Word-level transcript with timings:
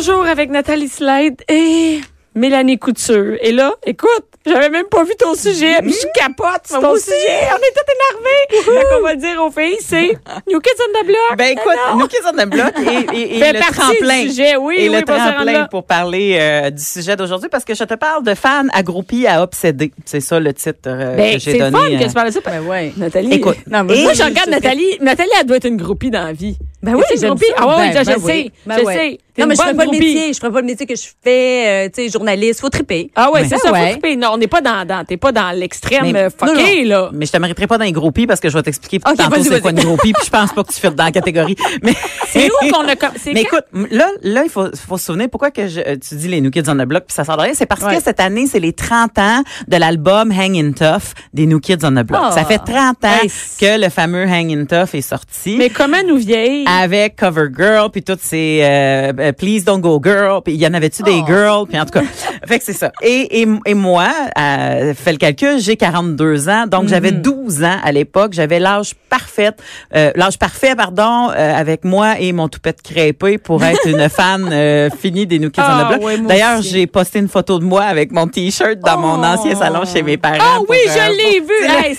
Toujours 0.00 0.24
avec 0.24 0.48
Nathalie 0.48 0.88
Slide 0.88 1.42
et 1.50 2.00
Mélanie 2.34 2.78
Couture. 2.78 3.34
Et 3.42 3.52
là, 3.52 3.74
écoute, 3.84 4.24
j'avais 4.46 4.70
même 4.70 4.86
pas 4.86 5.04
vu 5.04 5.12
ton 5.18 5.34
sujet, 5.34 5.76
puis 5.82 5.92
je 5.92 6.06
capote 6.18 6.66
sur 6.66 6.80
ton 6.80 6.96
sujet. 6.96 7.12
On 7.52 7.56
est 7.56 7.74
tous 7.74 8.56
énervés. 8.56 8.80
Fait 8.80 8.86
qu'on 8.96 9.02
va 9.02 9.14
dire 9.14 9.42
aux 9.44 9.50
filles, 9.50 9.76
c'est 9.80 10.08
New 10.48 10.58
Kids 10.58 10.70
on 10.80 11.02
the 11.02 11.06
Block. 11.06 11.36
Ben 11.36 11.52
écoute, 11.52 11.66
Alors, 11.84 11.98
Nous 11.98 12.06
Kids 12.06 12.16
on 12.26 12.32
the 12.32 12.48
Block 12.48 12.72
et, 12.78 13.14
et, 13.18 13.36
et 13.36 13.40
fait 13.40 13.52
le 13.52 13.60
tremplin. 13.60 14.22
du 14.22 14.30
sujet. 14.30 14.56
Oui, 14.56 14.76
et 14.78 14.88
oui, 14.88 14.96
le 14.96 15.02
tremplin 15.02 15.66
pour 15.70 15.84
parler 15.84 16.38
euh, 16.40 16.70
du 16.70 16.82
sujet 16.82 17.14
d'aujourd'hui 17.16 17.50
parce 17.50 17.66
que 17.66 17.74
je 17.74 17.84
te 17.84 17.92
parle 17.94 18.24
de 18.24 18.34
fans 18.34 18.68
accroupis 18.72 19.26
à 19.26 19.42
obsédés. 19.42 19.92
C'est 20.06 20.20
ça 20.20 20.40
le 20.40 20.54
titre 20.54 20.78
euh, 20.86 21.14
Ben, 21.16 21.34
que 21.34 21.40
j'ai 21.40 21.52
c'est 21.52 21.58
donné. 21.58 21.72
fun 21.72 21.98
que 21.98 22.02
euh, 22.04 22.06
tu 22.08 22.14
parles 22.14 22.28
de 22.28 22.32
ça. 22.32 22.40
Ben 22.46 22.62
ouais. 22.66 22.92
Nathalie. 22.96 23.34
Écoute, 23.34 23.58
non, 23.66 23.84
mais 23.84 23.98
et- 23.98 24.02
moi, 24.04 24.14
je 24.14 24.22
regarde 24.22 24.48
Nathalie. 24.48 24.96
Nathalie, 25.02 25.28
elle 25.38 25.46
doit 25.46 25.58
être 25.58 25.68
une 25.68 25.76
groupie 25.76 26.10
dans 26.10 26.24
la 26.24 26.32
vie. 26.32 26.56
Ben 26.82 26.94
oui, 26.94 27.02
j'aime 27.18 27.36
ça. 27.36 27.44
Ah 27.58 27.66
ouais, 27.78 27.92
Ben, 27.92 28.00
je, 28.04 28.06
ben 28.06 28.14
je 28.18 28.24
oui. 28.24 28.32
sais. 28.32 28.52
Ben 28.66 28.76
je 28.78 28.84
ouais. 28.84 28.94
sais. 28.94 29.18
Non, 29.38 29.46
mais 29.46 29.54
je 29.54 29.60
ferais 29.62 29.74
pas 29.74 29.84
le 29.84 29.90
métier. 29.90 30.32
Je 30.32 30.38
ferais 30.38 30.52
pas 30.52 30.60
le 30.60 30.66
métier 30.66 30.86
que 30.86 30.94
je 30.96 31.06
fais, 31.22 31.86
euh, 31.86 31.88
tu 31.94 32.02
sais, 32.02 32.08
journaliste. 32.10 32.60
Faut 32.60 32.68
triper. 32.68 33.10
Ah 33.16 33.30
ouais, 33.30 33.42
Ben 33.42 33.48
c'est 33.48 33.58
ça, 33.58 33.72
ouais. 33.72 33.86
faut 33.86 33.90
triper. 33.92 34.16
Non, 34.16 34.30
on 34.34 34.38
n'est 34.38 34.48
pas 34.48 34.60
dans, 34.60 34.84
dans 34.86 35.04
t'es 35.04 35.16
pas 35.16 35.32
dans 35.32 35.50
l'extrême 35.56 36.14
euh, 36.14 36.28
fucké, 36.30 36.84
là. 36.84 37.10
Mais 37.12 37.24
je 37.26 37.32
te 37.32 37.38
mériterai 37.38 37.66
pas 37.66 37.78
dans 37.78 37.84
les 37.84 37.92
groupies 37.92 38.26
parce 38.26 38.40
que 38.40 38.48
je 38.50 38.56
vais 38.56 38.62
t'expliquer 38.62 38.98
Ok, 39.08 39.16
tantôt 39.16 39.42
c'est 39.42 39.60
quoi 39.60 39.70
une 39.70 39.80
groupie 39.80 40.12
puis 40.12 40.24
je 40.26 40.30
pense 40.30 40.52
pas 40.52 40.62
que 40.64 40.72
tu 40.72 40.80
fais 40.80 40.90
dans 40.90 41.04
la 41.04 41.12
catégorie. 41.12 41.56
Mais 41.82 41.94
C'est 42.28 42.50
où 42.50 42.70
qu'on 42.70 42.86
a 42.86 42.94
Mais 43.32 43.42
écoute, 43.42 43.64
là, 43.90 44.08
là, 44.22 44.42
il 44.44 44.50
faut, 44.50 44.66
faut 44.86 44.98
se 44.98 45.06
souvenir 45.06 45.28
pourquoi 45.30 45.50
que 45.50 45.68
je, 45.68 45.80
euh, 45.80 45.96
tu 45.96 46.16
dis 46.16 46.28
les 46.28 46.40
New 46.40 46.50
Kids 46.50 46.64
on 46.68 46.74
the 46.76 46.86
Block 46.86 47.04
puis 47.06 47.14
ça 47.14 47.24
sort 47.24 47.36
de 47.36 47.42
rien. 47.42 47.54
C'est 47.54 47.66
parce 47.66 47.82
que 47.82 48.02
cette 48.02 48.20
année, 48.20 48.46
c'est 48.46 48.60
les 48.60 48.72
30 48.72 49.18
ans 49.18 49.42
de 49.68 49.76
l'album 49.76 50.30
Hang 50.32 50.56
in 50.56 50.72
Tough 50.72 51.14
des 51.32 51.46
New 51.46 51.60
Kids 51.60 51.78
on 51.84 51.92
the 51.92 52.04
Block. 52.06 52.20
Ah. 52.24 52.32
Ça 52.32 52.44
fait 52.44 52.58
30 52.58 53.04
ans 53.04 53.26
que 53.60 53.80
le 53.80 53.88
fameux 53.88 54.24
Hang 54.24 54.50
in 54.52 54.64
Tough 54.66 54.94
est 54.94 55.00
sorti. 55.02 55.56
Mais 55.56 55.70
comment 55.70 56.02
nous 56.06 56.16
vieilles? 56.18 56.64
Avec 56.78 57.16
Cover 57.16 57.46
Girl 57.56 57.90
puis 57.90 58.02
toutes 58.02 58.20
ces 58.20 58.60
euh, 58.62 59.12
euh, 59.18 59.32
Please 59.32 59.64
Don't 59.64 59.80
Go 59.80 60.00
Girl 60.02 60.40
puis 60.44 60.54
il 60.54 60.60
y 60.60 60.66
en 60.66 60.74
avait-tu 60.74 61.02
Oh. 61.02 61.04
des 61.04 61.22
girls 61.26 61.66
puis 61.68 61.80
en 61.80 61.84
tout 61.86 61.98
cas 61.98 62.02
fait 62.46 62.58
que 62.58 62.64
c'est 62.64 62.72
ça 62.74 62.92
et, 63.02 63.40
et, 63.42 63.46
et 63.66 63.74
moi 63.74 64.08
euh, 64.38 64.92
fais 64.94 65.12
le 65.12 65.18
calcul 65.18 65.58
j'ai 65.58 65.76
42 65.76 66.48
ans 66.48 66.66
donc 66.66 66.88
j'avais 66.88 67.10
12 67.12 67.64
ans 67.64 67.76
à 67.82 67.90
l'époque 67.90 68.32
j'avais 68.34 68.58
l'âge 68.60 68.92
parfait 69.08 69.50
euh, 69.94 70.12
l'âge 70.14 70.38
parfait 70.38 70.74
pardon 70.76 71.30
euh, 71.30 71.54
avec 71.56 71.84
moi 71.84 72.20
et 72.20 72.32
mon 72.32 72.48
toupette 72.48 72.82
crêpé 72.82 73.38
pour 73.38 73.64
être 73.64 73.86
une 73.86 74.08
fan 74.10 74.48
euh, 74.52 74.90
finie 74.90 75.26
des 75.26 75.38
New 75.38 75.50
Kids 75.50 75.62
on 75.62 75.64
Ah, 75.66 75.84
the 75.84 75.88
Block 75.94 76.06
ouais, 76.06 76.16
moi 76.18 76.28
d'ailleurs 76.28 76.60
j'ai 76.62 76.86
posté 76.86 77.18
une 77.20 77.28
photo 77.28 77.58
de 77.58 77.64
moi 77.64 77.82
avec 77.84 78.12
mon 78.12 78.26
t-shirt 78.26 78.78
dans 78.80 78.98
mon 78.98 79.24
ancien 79.24 79.54
salon 79.56 79.82
chez 79.90 80.02
mes 80.02 80.16
parents 80.18 80.36
Ah 80.40 80.58
oui, 80.68 80.76
je 80.86 81.16
l'ai 81.16 81.40
vu. 81.40 81.66
Hey, 81.86 81.96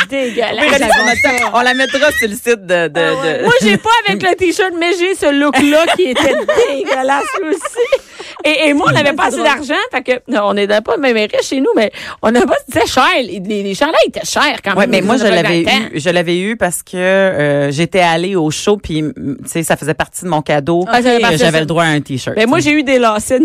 c'est 0.00 0.30
dégueulasse. 0.30 1.50
On 1.52 1.60
la 1.60 1.74
mettra 1.74 2.10
sur 2.12 2.28
le 2.28 2.34
site 2.34 2.66
de, 2.66 2.88
de, 2.88 2.88
de- 2.88 3.44
Moi, 3.44 3.52
j'ai 3.62 3.76
pas 3.76 3.90
avec 4.06 4.22
le 4.22 4.34
t-shirt, 4.36 4.72
mais 4.78 4.92
j'ai 4.98 5.14
ce 5.14 5.32
look-là 5.32 5.86
qui 5.96 6.04
était 6.10 6.34
dégueulasse 6.68 7.24
aussi. 7.48 8.02
Et, 8.44 8.68
et 8.68 8.74
moi, 8.74 8.86
on 8.90 8.92
n'avait 8.92 9.12
pas 9.12 9.26
assez 9.26 9.42
d'argent, 9.42 9.74
fait 9.92 10.02
que 10.02 10.12
non, 10.28 10.42
on 10.48 10.54
n'était 10.54 10.80
pas 10.80 10.96
même 10.96 11.16
riches 11.16 11.48
chez 11.48 11.60
nous, 11.60 11.70
mais 11.76 11.90
on 12.22 12.30
n'a 12.30 12.42
pas, 12.42 12.54
c'était 12.68 12.86
cher. 12.86 13.04
Les, 13.22 13.40
les, 13.40 13.62
les 13.62 13.74
chandails 13.74 13.94
étaient 14.08 14.24
chers 14.26 14.60
quand 14.62 14.72
Ouais, 14.74 14.86
même. 14.86 14.90
mais 14.90 15.00
moi 15.00 15.16
je 15.16 15.24
l'avais 15.24 15.62
eu, 15.62 15.66
je 15.94 16.10
l'avais 16.10 16.38
eu 16.38 16.56
parce 16.56 16.82
que 16.82 16.96
euh, 16.96 17.70
j'étais 17.70 18.00
allée 18.00 18.36
au 18.36 18.50
show 18.50 18.76
puis 18.76 19.02
tu 19.14 19.36
sais 19.48 19.62
ça 19.62 19.76
faisait 19.76 19.94
partie 19.94 20.24
de 20.24 20.28
mon 20.30 20.42
cadeau 20.42 20.84
Ah, 20.88 21.00
j'avais 21.02 21.60
le 21.60 21.66
droit 21.66 21.84
à 21.84 21.88
un 21.88 22.00
t-shirt. 22.00 22.36
Ben 22.36 22.48
moi, 22.48 22.58
j'ai 22.60 22.72
eu 22.72 22.82
des 22.82 22.98
lacets 22.98 23.38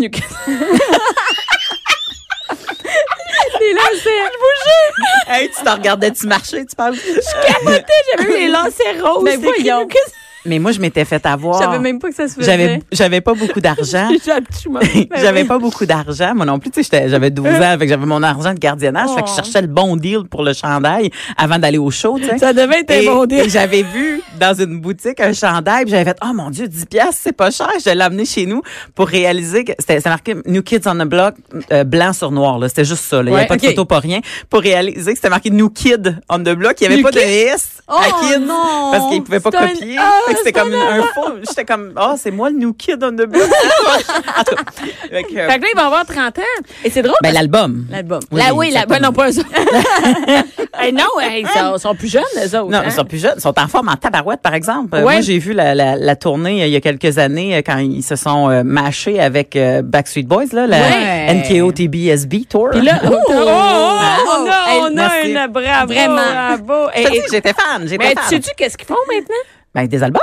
Kids. 3.74 4.02
des 4.04 5.30
lacets. 5.30 5.42
hey, 5.42 5.50
tu 5.50 5.64
t'en 5.64 5.74
regardais 5.74 6.10
tu 6.10 6.26
marcher, 6.26 6.66
tu 6.66 6.76
parles. 6.76 6.96
Capotais, 6.96 7.84
j'avais 8.16 8.30
eu 8.30 8.36
les 8.38 8.48
lacets 8.48 9.00
roses. 9.00 9.24
Mais 9.24 9.36
voyons. 9.36 9.86
Kids. 9.86 10.12
Mais 10.44 10.58
moi 10.58 10.72
je 10.72 10.80
m'étais 10.80 11.04
fait 11.04 11.24
avoir. 11.26 11.58
Je 11.58 11.64
savais 11.64 11.78
même 11.78 11.98
pas 11.98 12.08
que 12.08 12.14
ça 12.14 12.28
se 12.28 12.34
faisait. 12.34 12.50
J'avais 12.50 12.80
j'avais 12.92 13.20
pas 13.20 13.34
beaucoup 13.34 13.60
d'argent. 13.60 14.08
J'avais 15.16 15.44
pas 15.44 15.58
beaucoup 15.58 15.86
d'argent, 15.86 16.34
moi 16.34 16.46
non 16.46 16.58
plus. 16.58 16.70
Tu 16.70 16.82
sais, 16.82 16.90
j'étais- 16.92 17.08
j'avais 17.08 17.30
12 17.30 17.46
ans, 17.46 17.76
fait 17.78 17.84
que 17.84 17.88
j'avais 17.88 18.06
mon 18.06 18.22
argent 18.22 18.52
de 18.54 18.58
gardiennage, 18.58 19.08
fait 19.14 19.22
que 19.22 19.28
je 19.28 19.32
Oh. 19.32 19.36
cherchais 19.36 19.62
le 19.62 19.68
bon 19.68 19.96
deal 19.96 20.24
pour 20.30 20.42
le 20.42 20.52
chandail 20.52 21.10
avant 21.36 21.58
d'aller 21.58 21.78
au 21.78 21.90
show. 21.90 22.18
Tu 22.18 22.26
sais. 22.26 22.38
Ça 22.38 22.52
devait 22.52 22.80
être 22.80 22.90
un 22.90 23.04
bon 23.14 23.26
deal. 23.26 23.40
et 23.40 23.48
j'avais 23.48 23.82
vu 23.82 24.22
dans 24.38 24.54
une 24.54 24.80
boutique 24.80 25.20
un 25.20 25.32
chandail, 25.32 25.84
j'avais 25.86 26.04
fait 26.04 26.16
oh 26.22 26.32
mon 26.34 26.50
dieu, 26.50 26.66
10 26.68 26.86
pièces, 26.86 27.18
c'est 27.20 27.32
pas 27.32 27.50
cher, 27.50 27.68
je 27.84 27.90
l'ai 27.90 28.00
amené 28.02 28.24
chez 28.24 28.46
nous 28.46 28.62
pour 28.94 29.06
réaliser 29.08 29.64
que 29.64 29.72
c'était 29.78 30.00
marqué 30.08 30.36
New 30.46 30.62
Kids 30.62 30.80
on 30.86 30.94
the 30.94 31.08
Block 31.08 31.34
euh, 31.72 31.84
blanc 31.84 32.12
sur 32.12 32.30
noir 32.30 32.58
là, 32.58 32.68
c'était 32.68 32.84
juste 32.84 33.04
ça 33.04 33.16
là, 33.16 33.22
il 33.22 33.26
y 33.28 33.32
avait 33.32 33.42
Ouais, 33.42 33.46
pas 33.48 33.56
de 33.56 33.66
photo 33.66 33.84
pas 33.84 33.98
rien 34.00 34.20
pour 34.48 34.60
réaliser 34.60 35.12
que 35.12 35.16
c'était 35.18 35.28
marqué 35.30 35.50
New 35.50 35.70
Kid 35.70 36.20
on 36.28 36.38
the 36.38 36.50
Block, 36.54 36.74
il 36.80 36.84
y 36.84 36.86
avait 36.86 36.96
New 36.96 37.02
pas 37.02 37.10
de? 37.10 37.18
S 37.18 37.82
à 37.88 37.94
Oh, 37.98 38.14
Kids 38.20 38.40
non! 38.46 38.90
parce 38.92 39.10
qu'ils 39.10 39.22
pouvaient 39.22 39.40
pas 39.40 39.50
un- 39.58 39.68
copier. 39.68 39.96
Fait 40.30 40.34
que 40.34 40.38
c'était 40.44 40.58
c'est 40.60 40.64
comme 40.64 40.74
un 40.74 41.02
faux, 41.14 41.34
j'étais 41.48 41.64
comme 41.64 41.92
oh, 42.00 42.14
c'est 42.16 42.30
moi 42.30 42.50
le 42.50 42.56
New 42.56 42.72
Kid 42.74 43.02
on 43.02 43.10
the 43.12 43.26
Block. 43.26 43.42
en 44.38 44.44
tout 44.44 44.54
cas, 44.56 44.62
fait 45.10 45.22
que, 45.24 45.38
euh, 45.38 45.48
Fait 45.48 45.58
que 45.58 45.62
là, 45.62 45.68
il 45.72 45.76
va 45.76 45.86
avoir 45.86 46.06
30 46.06 46.38
ans. 46.38 46.42
Et 46.84 46.90
c'est 46.90 47.02
drôle. 47.02 47.16
ben 47.22 47.32
l'album. 47.34 47.86
L'album. 47.90 48.20
Oui, 48.30 48.38
Là, 48.40 48.54
oui, 48.54 48.70
là, 48.70 48.86
ben 48.86 49.00
non, 49.00 49.12
pas 49.12 49.30
eux 49.30 49.38
autres. 49.38 49.48
Hey, 50.82 50.92
non, 50.92 51.04
hey, 51.20 51.42
ils 51.42 51.48
sont, 51.48 51.76
sont 51.76 51.94
plus 51.94 52.08
jeunes, 52.08 52.22
eux 52.38 52.56
autres. 52.58 52.70
Non, 52.70 52.78
hein? 52.78 52.82
ils 52.86 52.92
sont 52.92 53.04
plus 53.04 53.18
jeunes. 53.18 53.34
Ils 53.36 53.40
sont 53.42 53.58
en 53.58 53.68
forme 53.68 53.88
en 53.88 53.96
tabarouette, 53.96 54.40
par 54.40 54.54
exemple. 54.54 54.94
Euh, 54.94 55.00
Ouais. 55.00 55.14
Moi, 55.14 55.20
j'ai 55.20 55.38
vu 55.38 55.52
la, 55.52 55.74
la, 55.74 55.96
la 55.96 56.16
tournée 56.16 56.62
euh, 56.62 56.66
il 56.66 56.72
y 56.72 56.76
a 56.76 56.80
quelques 56.80 57.18
années 57.18 57.62
quand 57.62 57.78
ils 57.78 58.02
se 58.02 58.16
sont 58.16 58.48
euh, 58.48 58.62
mâchés 58.64 59.20
avec 59.20 59.56
euh, 59.56 59.82
Backstreet 59.82 60.22
Boys, 60.22 60.44
là, 60.52 60.66
la 60.66 60.78
Ouais. 60.78 61.34
NKO 61.34 61.72
TBSB 61.72 62.46
Tour. 62.48 62.68
Puis 62.70 62.80
là, 62.82 63.00
oh, 63.04 63.08
oh, 63.28 63.32
oh, 63.36 63.98
on 64.28 64.46
a, 64.50 64.90
on 64.90 64.96
a 64.98 65.20
une 65.22 65.46
bravo. 65.52 65.92
Vraiment. 65.92 66.56
Bravo. 66.66 66.90
J'étais 67.30 67.52
fan, 67.52 67.82
j'étais 67.86 67.98
mais 67.98 68.14
fan. 68.14 68.22
tu 68.28 68.36
sais-tu 68.36 68.50
qu'est-ce 68.56 68.76
qu'ils 68.78 68.86
font 68.86 68.94
maintenant? 69.12 69.34
Ben, 69.74 69.86
des 69.86 70.02
albums. 70.02 70.20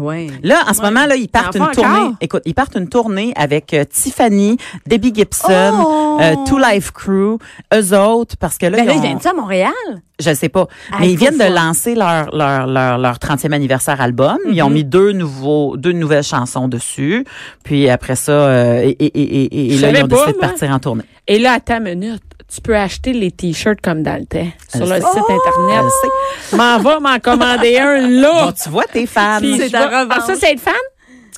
Ouais. 0.00 0.28
Là, 0.42 0.62
en 0.68 0.72
ce 0.72 0.80
moment, 0.80 1.04
là, 1.04 1.16
ils 1.16 1.28
partent 1.28 1.54
une 1.56 1.66
tournée. 1.70 1.88
encore? 1.90 2.12
Écoute, 2.22 2.42
ils 2.46 2.54
partent 2.54 2.76
une 2.76 2.88
tournée 2.88 3.34
avec 3.36 3.74
euh, 3.74 3.84
Tiffany, 3.84 4.56
Debbie 4.86 5.12
Gibson, 5.14 5.74
Oh! 5.84 6.18
euh, 6.18 6.34
Two 6.46 6.58
Life 6.58 6.92
Crew, 6.92 7.36
eux 7.74 7.92
autres, 7.98 8.36
parce 8.38 8.56
que 8.56 8.64
là, 8.64 8.78
Ben 8.78 8.84
ils 8.84 8.86
là, 8.86 8.92
ont- 8.94 8.96
ils 8.96 9.02
viennent 9.02 9.26
à 9.26 9.32
Montréal? 9.34 9.72
Je 10.18 10.32
sais 10.32 10.48
pas. 10.48 10.66
Ah, 10.90 10.96
mais 11.00 11.08
il 11.08 11.12
ils 11.12 11.18
viennent 11.18 11.36
de 11.36 11.54
lancer 11.54 11.94
leur, 11.94 12.34
leur, 12.34 12.66
leur, 12.66 12.98
leur 12.98 13.16
30e 13.16 13.52
anniversaire 13.52 14.00
album. 14.00 14.38
Ils 14.50 14.62
ont 14.62 14.70
mis 14.70 14.84
deux 14.84 15.12
nouveaux, 15.12 15.76
deux 15.76 15.92
nouvelles 15.92 16.22
chansons 16.24 16.68
dessus. 16.68 17.26
Puis 17.64 17.90
après 17.90 18.16
ça, 18.16 18.32
euh, 18.32 18.80
et, 18.82 18.90
et, 18.90 19.06
et, 19.06 19.74
et, 19.74 19.78
là, 19.78 19.90
ils 19.90 20.04
ont 20.04 20.08
pas, 20.08 20.16
décidé 20.16 20.32
de 20.32 20.38
partir 20.38 20.70
en 20.70 20.78
tournée. 20.78 21.04
Et 21.26 21.38
là, 21.38 21.52
à 21.52 21.60
ta 21.60 21.80
minute, 21.80 22.22
tu 22.48 22.60
peux 22.62 22.76
acheter 22.76 23.12
les 23.12 23.30
t-shirts 23.30 23.80
comme 23.82 24.02
dans 24.02 24.18
le 24.18 24.24
temps 24.24 24.48
sur 24.68 24.86
le 24.86 24.94
site 24.94 25.04
Internet. 25.04 25.84
Je 25.84 26.50
sais. 26.50 26.56
M'en 26.56 26.78
va 26.78 27.00
m'en 27.00 27.18
commander 27.18 27.78
un 27.80 28.08
là. 28.08 28.46
Bon, 28.46 28.52
tu 28.52 28.68
vois, 28.70 28.84
t'es 28.84 29.06
fan. 29.06 29.42
Puis 29.42 29.58
c'est 29.58 29.70
ta 29.70 29.86
revanche. 29.86 30.18
Ah, 30.22 30.26
ça, 30.26 30.34
c'est 30.34 30.52
être 30.52 30.60
fan? 30.60 30.74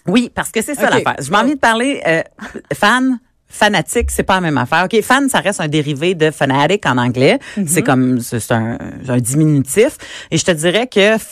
Oui, 0.06 0.30
parce 0.32 0.50
que 0.50 0.62
c'est 0.62 0.74
ça 0.74 0.88
l'affaire. 0.88 1.16
Je 1.20 1.30
m'en 1.30 1.38
envie 1.38 1.54
de 1.54 1.60
parler 1.60 2.00
euh, 2.06 2.22
fan. 2.74 3.18
Fanatique, 3.50 4.10
c'est 4.10 4.22
pas 4.24 4.34
la 4.34 4.40
même 4.42 4.58
affaire. 4.58 4.84
OK, 4.84 5.00
fan, 5.02 5.28
ça 5.28 5.40
reste 5.40 5.60
un 5.60 5.68
dérivé 5.68 6.14
de 6.14 6.30
fanatic 6.30 6.84
en 6.86 6.98
anglais. 6.98 7.38
C'est 7.66 7.82
comme, 7.82 8.20
c'est 8.20 8.52
un, 8.52 8.78
un 9.08 9.16
diminutif. 9.18 9.96
Et 10.30 10.36
je 10.36 10.44
te 10.44 10.50
dirais 10.50 10.86
que, 10.86 11.16
tu 11.16 11.22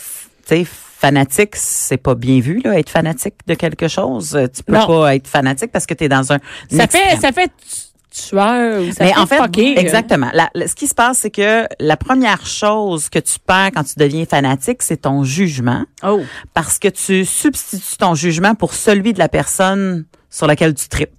sais, 0.47 0.67
fanatique, 0.67 1.55
c'est 1.57 1.99
pas 1.99 2.15
bien 2.15 2.41
vu, 2.41 2.61
là, 2.65 2.79
être 2.79 2.89
fanatique 2.91 3.35
de 3.47 3.55
quelque 3.55 3.87
chose. 3.87 4.37
Tu 4.55 4.63
peux 4.63 4.73
Non. 4.73 4.87
pas 4.87 5.15
être 5.15 5.29
fanatique 5.29 5.71
parce 5.71 5.85
que 5.85 5.93
tu 5.95 6.05
es 6.05 6.09
dans 6.09 6.33
un 6.33 6.39
Ça 6.71 6.87
fait, 6.87 7.17
ça 7.21 7.33
fait 7.33 7.49
tu- 7.49 8.29
tueur 8.31 8.81
ou 8.81 8.93
ça 8.93 9.05
Mais 9.05 9.13
fait 9.13 9.19
en 9.21 9.27
fait, 9.27 9.79
exactement. 9.79 10.31
La- 10.33 10.49
la- 10.55 10.67
ce 10.69 10.75
qui 10.75 10.87
se 10.87 10.95
passe, 10.95 11.19
c'est 11.19 11.31
que 11.31 11.67
la 11.79 11.99
première 11.99 12.47
chose 12.47 13.11
que 13.11 13.19
tu 13.19 13.39
perds 13.47 13.73
quand 13.75 13.85
tu 13.85 13.93
deviens 13.99 14.25
fanatique, 14.25 14.83
c'est 14.83 15.03
ton 15.03 15.23
jugement, 15.23 15.85
Oh. 16.03 16.23
parce 16.55 16.79
que 16.79 16.89
tu 16.89 17.27
substitues 17.27 17.99
ton 17.99 18.15
jugement 18.15 18.55
pour 18.55 18.73
celui 18.73 19.13
de 19.13 19.19
la 19.19 19.29
personne 19.29 20.07
sur 20.31 20.47
laquelle 20.47 20.73
tu 20.73 20.89
tripes. 20.89 21.11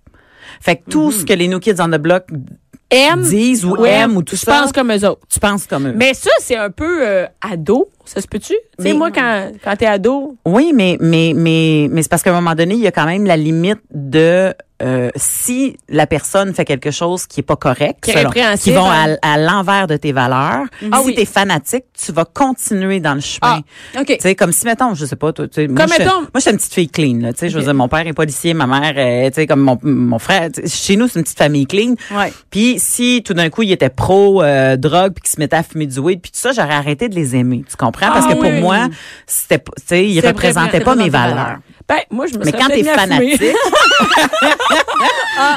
Fait 0.61 0.77
que 0.77 0.89
tout 0.89 1.11
ce 1.11 1.25
que 1.25 1.33
les 1.33 1.47
New 1.47 1.59
Kids 1.59 1.75
on 1.79 1.87
the 1.89 1.97
Block 1.97 2.25
Aime, 2.89 3.21
disent 3.21 3.65
ou 3.65 3.75
ouais, 3.75 3.89
aiment 3.89 4.15
ou 4.15 4.23
tout 4.23 4.35
je 4.37 4.41
ça, 4.41 4.61
pense 4.61 4.71
comme 4.71 4.91
eux 4.93 5.05
autres. 5.09 5.21
tu 5.27 5.39
penses 5.39 5.67
comme 5.67 5.87
eux. 5.87 5.93
Mais 5.93 6.13
ça, 6.13 6.29
c'est 6.39 6.55
un 6.55 6.69
peu 6.69 7.05
euh, 7.05 7.25
ado. 7.41 7.89
Ça 8.07 8.21
se 8.21 8.27
peut-tu? 8.27 8.53
Tu 8.79 8.83
sais, 8.85 8.93
moi, 8.93 9.11
quand, 9.11 9.51
quand 9.63 9.75
t'es 9.75 9.85
ado, 9.85 10.35
Oui, 10.45 10.71
mais 10.73 10.97
mais 10.99 11.33
mais 11.35 11.87
mais 11.91 12.01
c'est 12.03 12.09
parce 12.09 12.23
qu'à 12.23 12.31
un 12.31 12.41
moment 12.41 12.55
donné, 12.55 12.75
il 12.75 12.81
y 12.81 12.87
a 12.87 12.91
quand 12.91 13.05
même 13.05 13.25
la 13.25 13.37
limite 13.37 13.81
de 13.93 14.53
euh, 14.83 15.09
si 15.15 15.75
la 15.89 16.05
personne 16.05 16.53
fait 16.53 16.63
quelque 16.63 16.91
chose 16.91 17.25
qui 17.25 17.39
est 17.39 17.43
pas 17.43 17.55
correct, 17.55 17.97
Qui 18.03 18.11
selon- 18.11 18.29
qui 18.29 18.71
vont 18.71 18.85
à, 18.85 19.05
hein. 19.09 19.17
à 19.23 19.39
l'envers 19.39 19.87
de 19.87 19.97
tes 19.97 20.11
valeurs, 20.11 20.65
Ah 20.91 20.99
si 21.01 21.07
oui. 21.07 21.15
t'es 21.15 21.25
fanatique, 21.25 21.85
tu 21.99 22.11
vas 22.11 22.25
continuer 22.25 22.99
dans 22.99 23.15
le 23.15 23.19
chemin. 23.19 23.61
OK. 23.99 24.05
Tu 24.05 24.17
sais, 24.19 24.35
comme 24.35 24.51
si, 24.51 24.65
mettons, 24.67 24.93
je 24.93 25.07
sais 25.07 25.15
pas, 25.15 25.33
toi, 25.33 25.47
tu 25.47 25.55
sais, 25.55 25.67
moi, 25.67 25.81
Comme 25.81 25.93
je, 25.95 25.99
mettons- 26.03 26.19
moi, 26.21 26.29
je 26.35 26.39
suis 26.41 26.51
une 26.51 26.57
petite 26.57 26.73
fille 26.75 26.89
clean, 26.89 27.17
là, 27.21 27.33
tu 27.33 27.39
sais, 27.39 27.49
je 27.49 27.57
veux 27.57 27.63
dire, 27.63 27.73
mon 27.73 27.87
père 27.87 28.05
est 28.05 28.13
policier, 28.13 28.53
ma 28.53 28.67
mère, 28.67 29.31
tu 29.31 29.33
sais, 29.33 29.47
comme 29.47 29.61
mon, 29.61 29.79
mon 29.81 30.19
frère, 30.19 30.51
tu 30.53 30.61
chez 30.69 30.95
nous, 30.95 31.07
c'est 31.07 31.17
une 31.17 31.23
petite 31.23 31.39
famille 31.39 31.65
clean. 31.65 31.95
Ouais. 32.15 32.31
Puis 32.51 32.75
si 32.77 33.23
tout 33.25 33.33
d'un 33.33 33.49
coup, 33.49 33.63
il 33.63 33.71
était 33.71 33.89
pro 33.89 34.43
euh, 34.43 34.77
drogue 34.77 35.13
puis 35.13 35.23
qu'il 35.23 35.31
se 35.31 35.39
mettait 35.39 35.55
à 35.55 35.63
fumer 35.63 35.87
du 35.87 35.97
weed 35.97 36.21
puis 36.21 36.29
tout 36.31 36.37
ça, 36.39 36.51
j'aurais 36.51 36.75
arrêté 36.75 37.09
de 37.09 37.15
les 37.15 37.35
aimer, 37.35 37.63
tu 37.67 37.75
comprends? 37.77 37.96
Parce 37.99 38.25
Ah 38.27 38.33
que 38.33 38.39
pour 38.39 38.49
oui. 38.51 38.61
moi, 38.61 38.87
c'était 39.25 39.63
représentaient 40.21 40.77
vrai, 40.79 40.85
pas 40.85 40.95
mes 40.95 41.09
valeurs. 41.09 41.57
Ben, 41.89 41.99
moi, 42.11 42.27
je 42.27 42.37
me 42.37 42.43
Mais 42.43 42.51
quand 42.51 42.67
t'es 42.67 42.83
fanatique, 42.83 43.41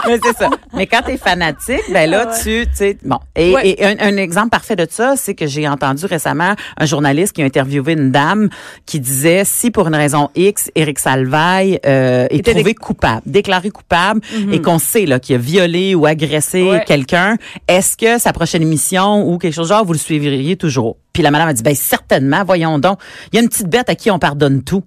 mais 0.06 0.18
c'est 0.22 0.36
ça. 0.38 0.50
Mais 0.74 0.86
quand 0.86 1.02
t'es 1.02 1.16
fanatique, 1.16 1.82
ben 1.92 2.08
là, 2.08 2.26
tu, 2.42 2.66
tu 2.66 2.68
sais, 2.74 2.96
bon. 3.04 3.18
Et, 3.34 3.52
Ouais. 3.54 3.68
et 3.70 3.84
un, 3.84 3.96
un 3.98 4.16
exemple 4.16 4.50
parfait 4.50 4.76
de 4.76 4.86
ça, 4.88 5.14
c'est 5.16 5.34
que 5.34 5.46
j'ai 5.46 5.66
entendu 5.68 6.06
récemment 6.06 6.54
un 6.76 6.86
journaliste 6.86 7.32
qui 7.34 7.42
a 7.42 7.44
interviewé 7.44 7.94
une 7.94 8.12
dame 8.12 8.48
qui 8.86 9.00
disait 9.00 9.42
si 9.44 9.70
pour 9.70 9.88
une 9.88 9.94
raison 9.96 10.30
X, 10.36 10.70
Éric 10.76 10.98
Salvaille 11.00 11.80
euh, 11.86 12.26
est 12.30 12.36
Était 12.40 12.54
trouvé 12.54 12.74
coupable, 12.74 13.22
déclaré 13.26 13.70
coupable, 13.70 14.20
et 14.52 14.62
qu'on 14.62 14.78
sait 14.78 15.06
là 15.06 15.18
qu'il 15.18 15.34
a 15.34 15.38
violé 15.38 15.94
ou 15.94 16.06
agressé 16.06 16.62
Ouais. 16.62 16.84
quelqu'un, 16.86 17.36
est-ce 17.66 17.96
que 17.96 18.18
sa 18.18 18.32
prochaine 18.32 18.62
émission 18.62 19.26
ou 19.28 19.38
quelque 19.38 19.54
chose 19.54 19.68
genre 19.68 19.84
vous 19.84 19.92
le 19.94 19.98
suivriez 19.98 20.56
toujours? 20.56 20.96
Puis 21.12 21.22
la 21.24 21.32
madame 21.32 21.48
a 21.48 21.52
dit 21.52 21.62
ben 21.62 21.74
certainement, 21.74 22.44
voyons 22.44 22.78
donc. 22.78 22.98
Il 23.32 23.36
y 23.36 23.38
a 23.40 23.42
une 23.42 23.48
petite 23.48 23.68
bête 23.68 23.88
à 23.90 23.96
qui 23.96 24.10
on 24.12 24.18
pardonne 24.20 24.62
tout. 24.62 24.84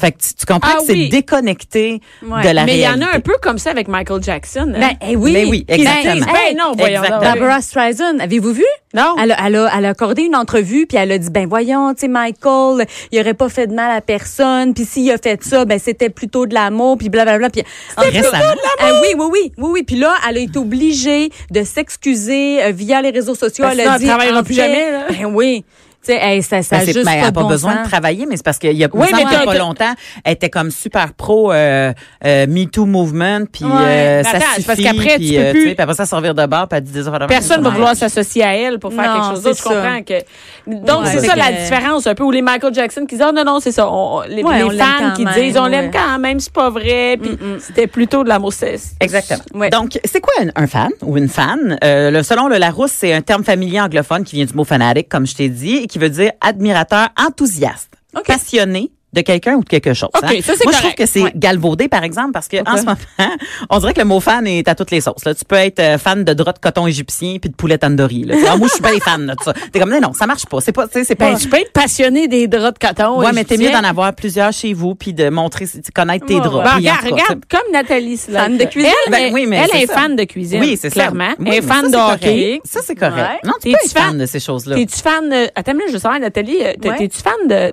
Fait 0.00 0.12
que 0.12 0.18
tu, 0.18 0.34
tu 0.34 0.46
comprends 0.46 0.70
Ah 0.74 0.78
que 0.80 0.84
c'est 0.86 0.92
oui. 0.92 1.08
déconnecté 1.08 2.00
Ouais. 2.22 2.42
de 2.42 2.50
la 2.50 2.64
Mais 2.64 2.74
il 2.76 2.80
y 2.80 2.86
réalité. 2.86 3.04
en 3.04 3.08
a 3.08 3.16
un 3.16 3.20
peu 3.20 3.34
comme 3.40 3.58
ça 3.58 3.70
avec 3.70 3.88
Michael 3.88 4.22
Jackson. 4.22 4.72
hein. 4.74 4.78
Ben, 4.80 4.90
eh 5.08 5.16
oui. 5.16 5.32
Mais 5.32 5.44
oui, 5.46 5.64
exactement. 5.68 6.26
Ben 6.26 6.34
hey, 6.48 6.54
non, 6.54 6.72
voyons. 6.76 7.02
Exactement. 7.02 7.20
Barbara 7.20 7.60
Streisand, 7.62 8.18
avez-vous 8.20 8.52
vu? 8.52 8.64
Non. 8.94 9.14
Elle 9.22 9.32
a, 9.32 9.46
elle, 9.46 9.56
a, 9.56 9.70
elle 9.76 9.84
a 9.86 9.88
accordé 9.90 10.22
une 10.22 10.36
entrevue, 10.36 10.86
puis 10.86 10.96
elle 10.98 11.12
a 11.12 11.18
dit, 11.18 11.30
ben 11.30 11.46
voyons, 11.48 11.92
tu 11.94 12.00
sais, 12.02 12.08
Michael, 12.08 12.86
il 13.12 13.20
aurait 13.20 13.34
pas 13.34 13.48
fait 13.48 13.66
de 13.66 13.74
mal 13.74 13.90
à 13.94 14.00
personne, 14.00 14.74
puis 14.74 14.84
s'il 14.84 15.10
a 15.10 15.18
fait 15.18 15.42
ça, 15.42 15.64
ben 15.64 15.78
c'était 15.78 16.08
plutôt 16.10 16.46
de 16.46 16.54
l'amour, 16.54 16.96
puis 16.98 17.08
blablabla. 17.08 17.50
Puis, 17.50 17.62
Récemment. 17.98 18.38
Ah 18.80 18.92
oui, 19.02 19.08
oui, 19.18 19.26
oui, 19.30 19.52
oui, 19.58 19.68
oui. 19.72 19.82
Puis 19.82 19.96
là, 19.96 20.14
elle 20.28 20.36
a 20.38 20.40
été 20.40 20.58
obligée 20.58 21.30
de 21.50 21.62
s'excuser 21.64 22.62
euh, 22.62 22.70
via 22.72 23.00
les 23.02 23.10
réseaux 23.10 23.34
sociaux. 23.34 23.64
Parce 23.64 23.76
que 23.76 23.80
elle 23.80 23.88
a 23.88 23.98
dit, 23.98 24.06
travaillera 24.06 24.42
plus 24.42 24.54
fait, 24.54 24.62
jamais, 24.62 24.92
là. 24.92 25.06
Ben 25.10 25.24
oui. 25.26 25.64
Tu 26.06 26.12
sais, 26.12 26.18
hey, 26.22 26.40
ça, 26.42 26.62
ça 26.62 26.78
Ben, 26.78 26.84
juste 26.86 27.04
ben, 27.04 27.12
elle 27.14 27.20
pas 27.20 27.26
a 27.26 27.30
de 27.30 27.34
pas 27.34 27.42
bon 27.42 27.48
besoin 27.48 27.74
sens. 27.74 27.84
de 27.84 27.88
travailler, 27.90 28.26
mais 28.26 28.36
c'est 28.36 28.44
parce 28.44 28.58
qu'il 28.58 28.72
y 28.76 28.84
a, 28.84 28.88
Oui, 28.92 29.08
mais 29.12 29.24
pas 29.44 29.58
longtemps, 29.58 29.92
elle 30.24 30.32
était 30.34 30.50
comme 30.50 30.70
super 30.70 31.12
pro 31.14 31.52
euh, 31.52 31.92
euh, 32.24 32.46
Me 32.46 32.64
Too 32.66 32.86
Movement, 32.86 33.46
puis 33.52 33.64
Ouais. 33.64 33.70
euh, 33.72 34.22
ça 34.22 34.30
attends, 34.36 34.44
suffit, 34.54 34.66
parce 34.66 34.80
qu'après, 34.80 35.16
puis, 35.16 35.30
tu 35.30 35.34
peux 35.34 35.40
euh, 35.40 35.50
plus- 35.50 35.60
sais, 35.68 35.74
puis 35.74 35.82
après 35.82 35.94
ça 35.94 36.06
servir 36.06 36.34
de 36.34 36.46
bar, 36.46 36.68
puis 36.68 36.78
elle 36.78 36.84
dit 36.84 36.92
des 36.92 37.08
affaires 37.08 37.18
de 37.20 37.26
Personne 37.26 37.56
va 37.62 37.62
même. 37.70 37.72
vouloir 37.72 37.96
s'associer 37.96 38.44
à 38.44 38.54
elle 38.56 38.78
pour 38.78 38.92
faire 38.92 39.04
Non, 39.12 39.14
quelque 39.20 39.34
chose 39.34 39.42
d'autre. 39.42 39.58
Je 39.58 39.62
comprends 39.64 40.02
que. 40.02 40.76
Donc, 40.86 41.04
Ouais, 41.04 41.10
c'est 41.12 41.26
ça 41.26 41.34
la 41.36 41.52
différence 41.52 42.06
un 42.06 42.14
peu. 42.14 42.22
Où 42.24 42.30
les 42.30 42.42
Michael 42.42 42.72
Jackson 42.74 43.06
qui 43.06 43.16
disent, 43.16 43.24
oh 43.28 43.32
non, 43.32 43.44
non, 43.44 43.58
c'est 43.60 43.72
ça. 43.72 43.88
On- 43.90 44.22
les 44.28 44.42
Ouais, 44.42 44.58
les 44.58 44.64
on 44.64 44.70
l'aime 44.70 44.78
fans 44.86 45.12
qui 45.16 45.24
même, 45.24 45.34
disent, 45.34 45.56
on 45.58 45.66
l'aime 45.66 45.86
ouais. 45.86 45.90
quand 45.92 46.18
même, 46.20 46.38
c'est 46.40 46.52
pas 46.52 46.70
vrai. 46.70 47.16
Puis 47.20 47.36
c'était 47.60 47.86
plutôt 47.86 48.22
de 48.24 48.28
l'amour. 48.28 48.52
c'est- 48.52 48.78
Exactement. 49.00 49.68
Donc, 49.70 49.98
c'est 50.04 50.20
quoi 50.20 50.32
un, 50.54 50.66
fan 50.66 50.90
ou 51.02 51.16
une 51.16 51.28
fan? 51.28 51.76
Le, 51.82 52.22
selon 52.22 52.46
le 52.48 52.58
Larousse, 52.58 52.92
c'est 52.92 53.12
un 53.12 53.22
terme 53.22 53.42
familier 53.44 53.80
anglophone 53.80 54.22
qui 54.24 54.36
vient 54.36 54.44
du 54.44 54.54
mot 54.54 54.64
fanatic, 54.64 55.08
comme 55.08 55.26
je 55.26 55.34
t'ai 55.34 55.48
dit, 55.48 55.76
et 55.78 55.86
qui 55.96 56.00
veut 56.02 56.10
dire 56.10 56.32
admirateur 56.42 57.08
enthousiaste, 57.18 57.94
passionné 58.26 58.92
de 59.12 59.20
quelqu'un 59.22 59.54
ou 59.54 59.60
de 59.64 59.68
quelque 59.68 59.94
chose. 59.94 60.10
OK, 60.14 60.24
hein? 60.24 60.40
ça, 60.42 60.52
c'est 60.56 60.64
Moi, 60.64 60.72
je 60.72 60.78
trouve 60.78 60.80
correct. 60.82 60.98
que 60.98 61.06
c'est 61.06 61.22
Ouais. 61.22 61.32
galvaudé, 61.34 61.88
par 61.88 62.02
exemple, 62.04 62.32
parce 62.32 62.48
que 62.48 62.58
en 62.68 62.76
ce 62.76 62.82
moment, 62.82 62.96
on 63.70 63.78
dirait 63.78 63.94
que 63.94 64.00
le 64.00 64.04
mot 64.04 64.20
fan 64.20 64.46
est 64.46 64.68
à 64.68 64.74
toutes 64.74 64.90
les 64.90 65.00
sauces. 65.00 65.24
Là. 65.24 65.34
Tu 65.34 65.44
peux 65.44 65.56
être 65.56 65.80
euh, 65.80 65.96
fan 65.96 66.22
de 66.24 66.32
drap 66.34 66.52
de 66.52 66.58
coton 66.58 66.86
égyptien 66.86 67.38
puis 67.40 67.48
de 67.48 67.54
poulet 67.54 67.78
tandoori. 67.78 68.24
Là. 68.24 68.56
Moi, 68.56 68.66
je 68.68 68.74
suis 68.74 68.82
pas 68.82 68.92
des 68.92 69.00
fans 69.00 69.18
de 69.18 69.32
ça. 69.42 69.54
T'es 69.72 69.78
comme, 69.80 69.90
non, 69.90 70.00
non, 70.00 70.12
ça 70.12 70.26
marche 70.26 70.44
pas. 70.46 70.60
C'est 70.60 70.72
pas, 70.72 70.86
tu 70.86 70.94
sais, 70.94 71.04
c'est 71.04 71.14
pas. 71.14 71.30
Ben, 71.32 71.38
tu 71.38 71.48
peux 71.48 71.56
être 71.58 71.72
passionné 71.72 72.28
des 72.28 72.46
draps 72.48 72.78
de 72.78 72.86
coton. 72.86 73.20
Ouais, 73.20 73.32
mais 73.32 73.44
t'es 73.44 73.56
mieux 73.56 73.70
d'en 73.70 73.84
avoir 73.84 74.12
plusieurs 74.14 74.52
chez 74.52 74.72
vous 74.74 74.94
puis 74.94 75.14
de 75.14 75.28
montrer, 75.30 75.64
de 75.66 75.90
connaître 75.94 76.26
tes 76.26 76.34
Ouais, 76.34 76.40
draps. 76.40 76.64
Ben, 76.64 76.76
regarde, 76.76 77.04
regarde, 77.04 77.40
comme 77.50 77.72
Nathalie. 77.72 78.16
Fan 78.18 78.56
de 78.58 78.64
cuisine. 78.64 78.90
Elle, 79.06 79.12
Ben 79.12 79.18
est- 79.28 79.32
oui, 79.32 79.46
mais 79.46 79.66
elle 79.72 79.82
est 79.82 79.86
fan 79.86 80.14
de 80.16 80.24
cuisine. 80.24 80.60
Oui, 80.60 80.76
c'est 80.80 80.88
ça. 80.90 80.94
Clairement. 80.94 81.30
Oui, 81.38 81.46
elle 81.48 81.54
est 81.54 81.60
mais 81.62 81.66
fan 81.66 81.90
de 81.90 81.96
hockey. 81.96 82.26
correct. 82.26 82.62
Ça, 82.66 82.80
c'est 82.84 82.94
correct. 82.96 83.44
Non, 83.44 83.52
tu 83.62 83.70
peux 83.70 83.76
être 83.82 83.92
fan 83.92 84.18
de 84.18 84.26
ces 84.26 84.40
choses-là. 84.40 84.76
T'es-tu 84.76 85.00
fan 85.00 85.28
de. 85.30 85.48
Attends, 85.54 85.72
je 85.86 85.92
veux 85.92 85.98
savoir, 85.98 86.20
Nathalie, 86.20 86.58
euh, 86.62 86.72
t'es-tu 86.80 87.18
fan 87.22 87.48
de. 87.48 87.72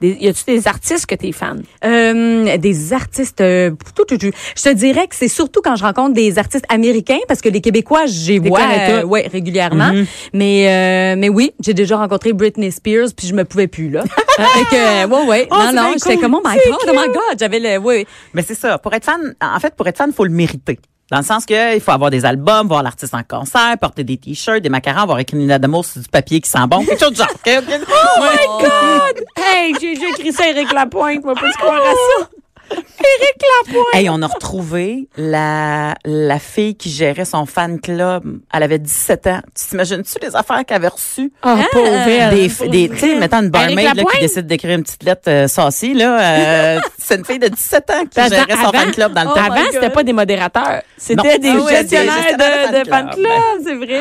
Des- 0.00 0.16
y 0.20 0.28
a-tu 0.28 0.44
des 0.46 0.68
artistes 0.68 1.06
que 1.06 1.14
t'es 1.14 1.32
fan? 1.32 1.62
Euh, 1.84 2.56
des 2.58 2.92
artistes, 2.92 3.40
euh, 3.40 3.70
tout, 3.94 4.04
tout, 4.04 4.18
tout. 4.18 4.30
je 4.56 4.62
te 4.62 4.72
dirais 4.72 5.06
que 5.08 5.14
c'est 5.14 5.28
surtout 5.28 5.60
quand 5.62 5.76
je 5.76 5.82
rencontre 5.84 6.14
des 6.14 6.38
artistes 6.38 6.64
américains 6.68 7.18
parce 7.26 7.40
que 7.40 7.48
les 7.48 7.60
Québécois, 7.60 8.06
j'ai 8.06 8.38
Les 8.38 8.48
vois 8.48 8.60
euh, 8.60 9.02
ouais 9.04 9.28
régulièrement. 9.32 9.90
Mm-hmm. 9.92 10.06
Mais 10.34 10.66
euh, 10.68 11.16
mais 11.18 11.28
oui, 11.28 11.52
j'ai 11.60 11.74
déjà 11.74 11.96
rencontré 11.96 12.32
Britney 12.32 12.70
Spears 12.70 13.08
puis 13.16 13.26
je 13.26 13.34
me 13.34 13.44
pouvais 13.44 13.66
plus 13.68 13.90
là. 13.90 14.04
fait 14.36 14.64
que 14.70 15.06
ouais 15.06 15.26
ouais, 15.28 15.48
Oh, 15.50 15.56
non 15.56 15.72
non, 15.72 15.92
j'étais 15.94 16.14
cool. 16.14 16.22
comme 16.22 16.34
oh 16.34 16.42
my 16.44 16.56
god, 16.56 16.78
oh 16.88 16.92
my 16.92 17.06
god, 17.06 17.38
j'avais 17.38 17.58
le 17.58 17.78
ouais. 17.78 18.06
Mais 18.34 18.42
c'est 18.42 18.54
ça. 18.54 18.78
Pour 18.78 18.92
être 18.94 19.04
fan, 19.04 19.34
en 19.40 19.60
fait, 19.60 19.74
pour 19.74 19.86
être 19.88 19.96
fan, 19.98 20.10
il 20.10 20.14
faut 20.14 20.24
le 20.24 20.30
mériter. 20.30 20.78
Dans 21.10 21.18
le 21.18 21.24
sens 21.24 21.46
que 21.46 21.74
il 21.74 21.80
faut 21.80 21.92
avoir 21.92 22.10
des 22.10 22.26
albums, 22.26 22.68
voir 22.68 22.82
l'artiste 22.82 23.14
en 23.14 23.22
concert, 23.22 23.78
porter 23.80 24.04
des 24.04 24.18
t-shirts, 24.18 24.60
des 24.60 24.68
macarons, 24.68 25.00
avoir 25.00 25.18
écrit 25.18 25.38
une 25.38 25.46
d'amour 25.46 25.84
sur 25.84 26.02
du 26.02 26.08
papier 26.08 26.40
qui 26.40 26.50
sent 26.50 26.66
bon, 26.68 26.84
quelque 26.84 27.00
chose 27.00 27.12
de 27.12 27.16
genre. 27.16 27.28
Oh 27.46 28.20
my 28.20 28.64
God! 28.64 29.24
Hey, 29.36 29.74
j'ai 29.80 29.92
écrit 29.92 30.32
ça 30.32 30.44
à 30.44 30.48
Éric 30.48 30.70
Lapointe. 30.72 31.24
Moi, 31.24 31.34
pas 31.34 31.50
se 31.50 31.56
croire 31.56 31.76
à 31.76 31.92
ça. 31.92 32.28
Éric 32.70 33.42
Lapointe! 33.66 33.86
Hey, 33.94 34.08
on 34.10 34.20
a 34.22 34.26
retrouvé 34.26 35.08
la, 35.16 35.94
la 36.04 36.38
fille 36.38 36.74
qui 36.76 36.90
gérait 36.90 37.24
son 37.24 37.46
fan 37.46 37.80
club. 37.80 38.40
Elle 38.52 38.62
avait 38.62 38.78
17 38.78 39.26
ans. 39.28 39.40
Tu 39.54 39.68
t'imagines-tu 39.68 40.18
les 40.20 40.34
affaires 40.36 40.64
qu'elle 40.66 40.76
avait 40.76 40.88
reçues? 40.88 41.32
Oh, 41.44 41.54
pauvre 41.72 41.86
elle. 41.88 42.30
Des, 42.34 42.68
des, 42.68 42.88
tu 42.88 42.98
sais, 42.98 43.14
mettant 43.14 43.42
une 43.42 43.50
barmaid 43.50 43.96
là, 43.96 44.02
qui 44.04 44.20
décide 44.20 44.46
d'écrire 44.46 44.76
une 44.76 44.82
petite 44.82 45.02
lettre 45.04 45.28
euh, 45.28 45.48
saucy, 45.48 45.94
là, 45.94 46.76
euh, 46.76 46.80
c'est 46.98 47.16
une 47.16 47.24
fille 47.24 47.38
de 47.38 47.48
17 47.48 47.90
ans 47.90 48.04
qui 48.10 48.20
gérait 48.28 48.56
son 48.62 48.72
fan 48.72 48.90
club 48.92 49.12
dans 49.14 49.22
le 49.24 49.28
oh 49.30 49.34
temps. 49.34 49.44
Avant, 49.44 49.64
c'était 49.72 49.90
pas 49.90 50.02
des 50.02 50.12
modérateurs. 50.12 50.82
C'était 50.96 51.38
des 51.38 51.50
Ah 51.50 51.70
gestionnaires 51.70 52.36
de, 52.36 52.80
de 52.84 52.88
fan 52.88 53.10
club. 53.10 53.32
c'est 53.64 53.74
vrai. 53.74 54.00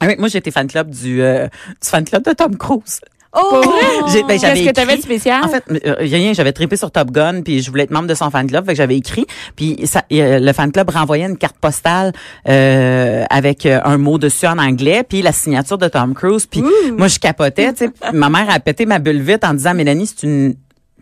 Ah 0.00 0.06
oui, 0.06 0.16
moi, 0.18 0.28
j'étais 0.28 0.50
fan 0.50 0.66
club 0.66 0.90
du, 0.90 1.22
euh, 1.22 1.46
du 1.46 1.88
fan 1.88 2.04
club 2.04 2.24
de 2.24 2.32
Tom 2.32 2.56
Cruise. 2.56 3.00
Oh, 3.32 3.62
ben, 4.26 4.40
Qu'est-ce 4.40 4.64
que 4.66 4.72
t'avais 4.72 4.96
de 4.96 5.02
spécial? 5.02 5.44
En 5.44 5.48
fait, 5.48 5.62
euh, 5.70 5.94
rien, 6.00 6.32
j'avais 6.32 6.52
trippé 6.52 6.76
sur 6.76 6.90
Top 6.90 7.12
Gun, 7.12 7.42
puis 7.42 7.62
je 7.62 7.70
voulais 7.70 7.84
être 7.84 7.92
membre 7.92 8.08
de 8.08 8.14
son 8.14 8.28
fan 8.30 8.48
club, 8.48 8.64
fait 8.64 8.72
que 8.72 8.76
j'avais 8.76 8.96
écrit, 8.96 9.24
puis 9.54 9.76
ça, 9.84 10.02
euh, 10.12 10.40
le 10.40 10.52
fan 10.52 10.72
club 10.72 10.90
renvoyait 10.90 11.26
une 11.26 11.36
carte 11.36 11.56
postale 11.60 12.12
euh, 12.48 13.24
avec 13.30 13.66
euh, 13.66 13.80
un 13.84 13.98
mot 13.98 14.18
dessus 14.18 14.46
en 14.46 14.58
anglais, 14.58 15.04
puis 15.08 15.22
la 15.22 15.30
signature 15.30 15.78
de 15.78 15.86
Tom 15.86 16.12
Cruise, 16.12 16.46
puis 16.46 16.64
moi 16.98 17.06
je 17.06 17.20
capotais, 17.20 17.72
tu 17.72 17.86
sais, 17.86 17.90
ma 18.12 18.30
mère 18.30 18.50
a 18.50 18.58
pété 18.58 18.84
ma 18.84 18.98
bulle 18.98 19.22
vite 19.22 19.44
en 19.44 19.54
disant 19.54 19.74
Mélanie, 19.74 20.06
c'est 20.06 20.26
une 20.26 20.54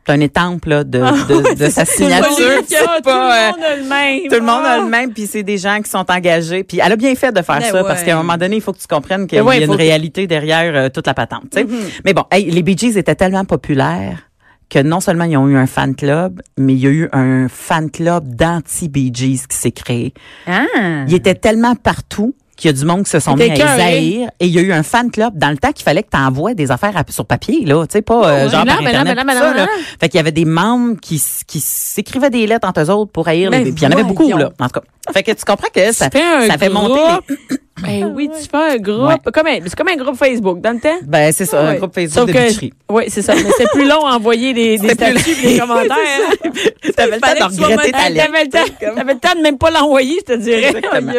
c'est 0.09 0.15
un 0.15 0.21
étampe 0.21 0.65
là, 0.65 0.85
de, 0.85 0.99
de, 1.01 1.55
de 1.55 1.71
sa 1.71 1.85
signature. 1.85 2.29
Tout 2.35 2.75
le 3.05 3.11
euh, 3.11 3.51
monde 3.51 3.63
a 3.63 3.77
le 3.77 3.83
même. 3.89 4.29
tout 4.29 4.35
le 4.35 4.41
monde 4.41 4.65
a 4.65 4.73
Ah. 4.73 4.79
le 4.79 4.87
même, 4.89 5.13
puis 5.13 5.27
c'est 5.27 5.43
des 5.43 5.59
gens 5.59 5.81
qui 5.83 5.91
sont 5.91 6.05
engagés. 6.11 6.65
Puis 6.65 6.81
elle 6.85 6.93
a 6.93 6.97
bien 6.97 7.15
fait 7.15 7.33
de 7.33 7.43
faire 7.43 7.59
Ben 7.59 7.71
ça, 7.71 7.85
parce 7.85 8.03
qu'à 8.03 8.15
un 8.15 8.23
moment 8.23 8.37
donné, 8.37 8.57
il 8.57 8.63
faut 8.63 8.73
que 8.73 8.79
tu 8.79 8.87
comprennes 8.87 9.27
qu'il 9.27 9.39
Ben 9.39 9.45
ouais, 9.45 9.59
y 9.59 9.63
a 9.63 9.67
une 9.67 9.73
que- 9.73 9.77
réalité 9.77 10.27
derrière 10.27 10.73
euh, 10.75 10.89
toute 10.89 11.07
la 11.07 11.15
patente. 11.15 11.45
sais. 11.53 11.65
Mm-hmm. 11.65 12.01
Mais 12.05 12.15
bon, 12.15 12.25
hey, 12.31 12.51
les 12.51 12.63
Bee 12.63 12.77
Gees 12.77 12.97
étaient 12.99 13.15
tellement 13.15 13.45
populaires 13.45 14.25
que 14.71 14.79
non 14.81 15.01
seulement 15.01 15.25
ils 15.25 15.37
ont 15.37 15.49
eu 15.49 15.57
un 15.57 15.67
fan 15.67 15.95
club, 15.95 16.43
mais 16.59 16.75
il 16.75 16.79
y 16.81 16.87
a 16.87 16.91
eu 16.91 17.09
un 17.13 17.49
fan 17.49 17.91
club 17.91 18.35
d'anti-Bee 18.35 19.11
Gees 19.15 19.47
qui 19.49 19.57
s'est 19.57 19.71
créé. 19.73 20.13
Ah. 20.47 20.65
Il 21.07 21.15
était 21.15 21.35
tellement 21.35 21.75
partout 21.75 22.35
qu'il 22.59 22.69
y 22.69 22.75
a 22.75 22.77
du 22.77 22.85
monde 22.85 23.05
qui 23.05 23.11
se 23.11 23.21
sont 23.21 23.35
mis 23.37 23.43
à 23.51 23.55
les 23.55 23.61
haïr. 23.81 24.31
Et 24.41 24.47
il 24.47 24.53
y 24.53 24.59
a 24.59 24.63
eu 24.63 24.73
un 24.73 24.83
fan 24.83 25.11
club 25.11 25.39
dans 25.39 25.51
le 25.51 25.57
temps 25.57 25.73
qu'il 25.73 25.85
fallait 25.85 26.03
que 26.03 26.11
tu 26.13 26.19
envoies 26.19 26.55
des 26.55 26.71
affaires 26.71 26.97
à- 26.97 27.05
sur 27.09 27.25
papier, 27.25 27.65
là. 27.65 27.87
Tu 27.87 27.93
sais, 27.93 28.03
pas 28.03 28.29
euh, 28.29 28.51
genre 28.51 28.65
par 28.67 28.79
Internet, 28.89 29.17
tout 29.33 29.39
ça, 29.39 29.55
là. 29.55 29.67
Fait 30.01 30.09
qu'il 30.09 30.19
y 30.19 30.21
avait 30.21 30.33
des 30.33 30.45
membres 30.45 30.97
qui, 31.01 31.23
qui 31.47 31.61
s'écrivaient 31.61 32.31
des 32.31 32.47
lettres 32.47 32.67
entre 32.69 32.81
eux 32.83 32.91
autres 32.91 33.13
pour 33.13 33.29
haïr 33.29 33.51
les 33.51 33.59
Ben 33.59 33.75
Puis 33.75 33.83
il 33.83 33.85
y 33.85 33.87
en 33.87 33.91
avait 33.93 34.03
beaucoup, 34.09 34.29
là. 34.39 34.51
En 34.61 34.67
tout 34.69 34.81
cas. 34.81 34.87
Fait 35.13 35.23
que 35.23 35.33
tu 35.33 35.45
comprends 35.45 35.69
que 35.75 35.93
ça, 35.93 36.11
fait 36.11 36.69
monter 36.69 37.01
les... 37.29 37.57
Ben 37.81 38.13
oui, 38.15 38.29
tu 38.37 38.49
fais 38.49 38.73
un 38.75 38.77
groupe. 38.79 39.31
Comme 39.33 39.47
un- 39.47 39.59
c'est 39.65 39.77
comme 39.77 39.87
un 39.89 39.95
groupe 39.97 40.17
Facebook 40.17 40.61
dans 40.61 40.73
le 40.73 40.81
temps? 40.81 40.99
Ben, 41.05 41.31
c'est 41.33 41.45
ça, 41.45 41.61
un 41.61 41.71
Ouais. 41.73 41.77
groupe 41.79 41.95
Facebook 41.95 42.29
Sauf 42.29 42.61
de. 42.61 42.71
Oui, 42.91 43.05
c'est 43.07 43.23
ça. 43.23 43.35
Mais 43.37 43.51
c'est 43.57 43.71
plus 43.71 43.87
long 43.87 44.05
à 44.05 44.17
envoyer 44.17 44.53
des, 44.53 44.79
des 44.79 44.89
statuts 44.95 45.31
et 45.45 45.53
des 45.55 45.59
commentaires. 45.61 45.97
hein. 45.97 46.51
T'avais 46.97 47.17
le 47.17 47.21
temps 47.21 47.49
de 47.49 47.63
regretter 47.65 47.93
ta 47.93 48.09
lettre. 48.11 48.27
T'avais 48.27 48.45
le 48.45 48.51
temps, 48.51 48.95
t'avais 48.97 49.13
le 49.15 49.19
temps 49.21 49.35
de 49.37 49.43
même 49.43 49.59
pas 49.59 49.71
l'envoyer, 49.71 50.17
je 50.27 50.35
te 50.35 50.39
dirais. 50.39 50.69
Exactement. 50.75 51.13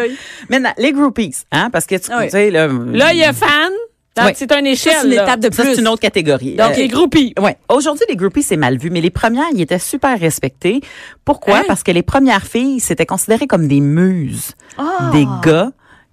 Maintenant, 0.50 0.74
les 0.78 0.92
groupies, 0.92 1.34
hein, 1.52 1.70
parce 1.72 1.86
que 1.86 1.96
tu, 1.96 2.12
sais, 2.30 2.52
là. 2.52 2.68
Là, 2.68 3.14
il 3.14 3.20
y 3.20 3.24
a 3.24 3.32
fan. 3.32 3.72
Donc, 4.22 4.30
Oui. 4.30 4.34
C'est 4.36 4.52
une 4.52 4.66
échelle. 4.68 4.94
Ça, 4.94 5.00
c'est 5.02 5.08
une 5.08 5.14
là. 5.16 5.24
étape 5.24 5.40
de 5.40 5.50
plus. 5.50 5.76
c'est 5.76 5.82
une 5.82 5.88
autre 5.88 6.02
catégorie. 6.02 6.56
Donc, 6.56 6.72
Euh, 6.72 6.76
les 6.76 6.88
groupies. 6.88 7.34
Ouais. 7.40 7.58
Aujourd'hui, 7.70 8.06
les 8.10 8.16
groupies, 8.16 8.44
c'est 8.44 8.58
mal 8.58 8.78
vu, 8.78 8.90
mais 8.90 9.02
les 9.02 9.10
premières, 9.10 9.46
ils 9.54 9.62
étaient 9.62 9.80
super 9.80 10.20
respectées. 10.20 10.82
Pourquoi? 11.26 11.58
Hein? 11.58 11.64
Parce 11.68 11.84
que 11.84 11.92
les 11.92 12.04
premières 12.04 12.44
filles, 12.46 12.80
c'était 12.80 13.06
considéré 13.06 13.48
comme 13.48 13.68
des 13.68 13.82
muses. 13.82 14.52
Ah. 14.78 15.10
Des 15.12 15.26
gars 15.44 15.72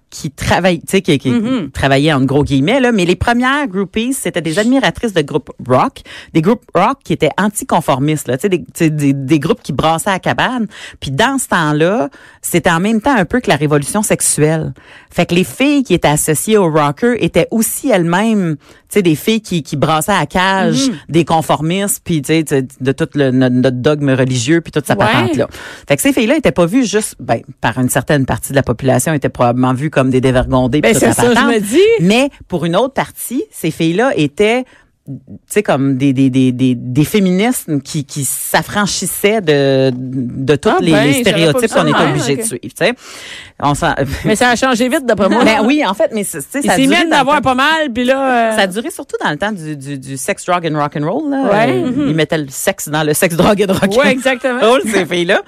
qui 0.09 0.31
travaillent, 0.31 0.79
tu 0.79 0.85
sais, 0.87 1.01
qui, 1.01 1.17
qui 1.19 1.31
Mm-hmm. 1.31 1.71
travaillaient 1.71 2.13
en 2.13 2.21
gros 2.21 2.43
guillemets, 2.43 2.79
là, 2.79 2.91
mais 2.93 3.03
les 3.05 3.15
premières 3.17 3.67
groupies, 3.67 4.13
c'était 4.13 4.41
des 4.41 4.57
admiratrices 4.57 5.13
de 5.13 5.21
groupes 5.21 5.51
rock, 5.67 6.01
des 6.33 6.41
groupes 6.41 6.63
rock 6.73 6.99
qui 7.03 7.11
étaient 7.13 7.31
anticonformistes, 7.37 8.27
là, 8.29 8.37
tu 8.37 8.47
sais, 8.47 8.49
des, 8.49 8.89
des, 8.89 9.13
des 9.13 9.39
groupes 9.39 9.61
qui 9.61 9.73
brassaient 9.73 10.09
à 10.09 10.13
la 10.13 10.19
cabane. 10.19 10.67
Puis 11.01 11.11
dans 11.11 11.37
ce 11.37 11.47
temps-là, 11.49 12.09
c'était 12.41 12.69
en 12.71 12.79
même 12.79 13.01
temps 13.01 13.15
un 13.15 13.25
peu 13.25 13.41
que 13.41 13.49
la 13.49 13.57
révolution 13.57 14.01
sexuelle. 14.01 14.73
Fait 15.11 15.25
que 15.25 15.35
les 15.35 15.43
filles 15.43 15.83
qui 15.83 15.93
étaient 15.93 16.07
associées 16.07 16.57
aux 16.57 16.71
rockers 16.71 17.15
étaient 17.21 17.47
aussi 17.51 17.89
elles-mêmes, 17.89 18.55
tu 18.57 18.63
sais, 18.89 19.01
des 19.01 19.15
filles 19.15 19.41
qui, 19.41 19.63
qui 19.63 19.75
brassaient 19.75 20.13
à 20.13 20.19
la 20.19 20.25
cage, 20.25 20.89
des 21.09 21.25
conformistes, 21.25 22.01
puis 22.05 22.21
tu 22.21 22.33
sais, 22.33 22.43
de 22.79 22.91
tout 22.93 23.09
le, 23.15 23.31
notre, 23.31 23.55
notre 23.55 23.77
dogme 23.77 24.11
religieux, 24.11 24.61
puis 24.61 24.71
toute 24.71 24.85
sa 24.85 24.93
Ouais. 24.97 25.05
patente-là. 25.05 25.47
Fait 25.87 25.95
que 25.97 26.01
ces 26.01 26.13
filles-là 26.13 26.37
étaient 26.37 26.51
pas 26.53 26.65
vues 26.65 26.85
juste, 26.85 27.15
ben, 27.19 27.41
par 27.59 27.77
une 27.77 27.89
certaine 27.89 28.25
partie 28.25 28.51
de 28.51 28.55
la 28.55 28.63
population, 28.63 29.11
étaient 29.13 29.27
probablement 29.29 29.73
vues 29.73 29.89
comme 29.89 29.96
des 30.05 30.21
dévergondées. 30.21 30.81
puis 30.81 30.93
Ben, 30.93 30.99
c'est 30.99 31.13
ça, 31.13 31.33
je 31.33 31.39
me 31.41 31.59
dis. 31.59 31.79
Mais 32.05 32.29
pour 32.47 32.65
une 32.65 32.75
autre 32.75 32.93
partie, 32.93 33.43
ces 33.51 33.71
filles-là 33.71 34.11
étaient 34.15 34.63
tu 35.07 35.13
sais 35.47 35.63
comme 35.63 35.95
des 35.95 36.11
des 36.11 36.29
des 36.29 36.51
des, 36.51 36.75
des 36.75 37.03
féministes 37.05 37.69
qui 37.81 38.03
qui 38.03 38.25
s'affranchissaient 38.25 39.39
de 39.39 39.89
de 39.95 40.55
tous 40.57 40.67
Ah 40.69 40.77
les, 40.81 40.91
ben, 40.91 41.03
les 41.05 41.13
stéréotypes 41.21 41.71
qu'on 41.71 41.87
est 41.87 41.91
ça. 41.91 42.09
obligé 42.09 42.33
Ah, 42.33 42.41
de 42.41 42.41
suivre, 42.41 42.59
tu 42.61 42.71
sais. 42.77 42.93
On 43.63 43.71
Mais 44.25 44.35
ça 44.35 44.49
a 44.49 44.55
changé 44.57 44.89
vite, 44.89 45.05
d'après 45.05 45.29
moi. 45.29 45.45
Ben 45.45 45.59
oui, 45.65 45.81
en 45.85 45.93
fait, 45.93 46.11
mais 46.13 46.25
c'est- 46.25 46.41
ça 46.41 46.73
a 46.73 46.77
duré 46.77 47.05
d'avoir 47.09 47.41
pas 47.41 47.55
mal, 47.55 47.89
puis 47.93 48.03
là... 48.03 48.51
euh, 48.51 48.55
Ça 48.57 48.63
a 48.63 48.67
duré 48.67 48.91
surtout 48.91 49.15
dans 49.23 49.31
le 49.31 49.37
temps 49.37 49.53
du, 49.53 49.77
du, 49.77 49.97
du 49.97 50.17
sex, 50.17 50.45
drug 50.45 50.67
and 50.69 50.77
rock 50.77 50.97
and 50.99 51.09
roll. 51.09 51.31
Là. 51.31 51.43
Ouais. 51.43 51.71
Euh, 51.71 52.07
Ils 52.09 52.13
mettaient 52.13 52.37
le 52.37 52.47
sexe 52.49 52.89
dans 52.89 53.03
le 53.03 53.13
sex, 53.13 53.33
drug 53.37 53.63
and 53.67 53.71
rock 53.73 53.95
Ouais, 53.97 54.11
exactement. 54.11 54.59
roll, 54.59 54.81
ces 54.85 55.05
filles-là. 55.05 55.41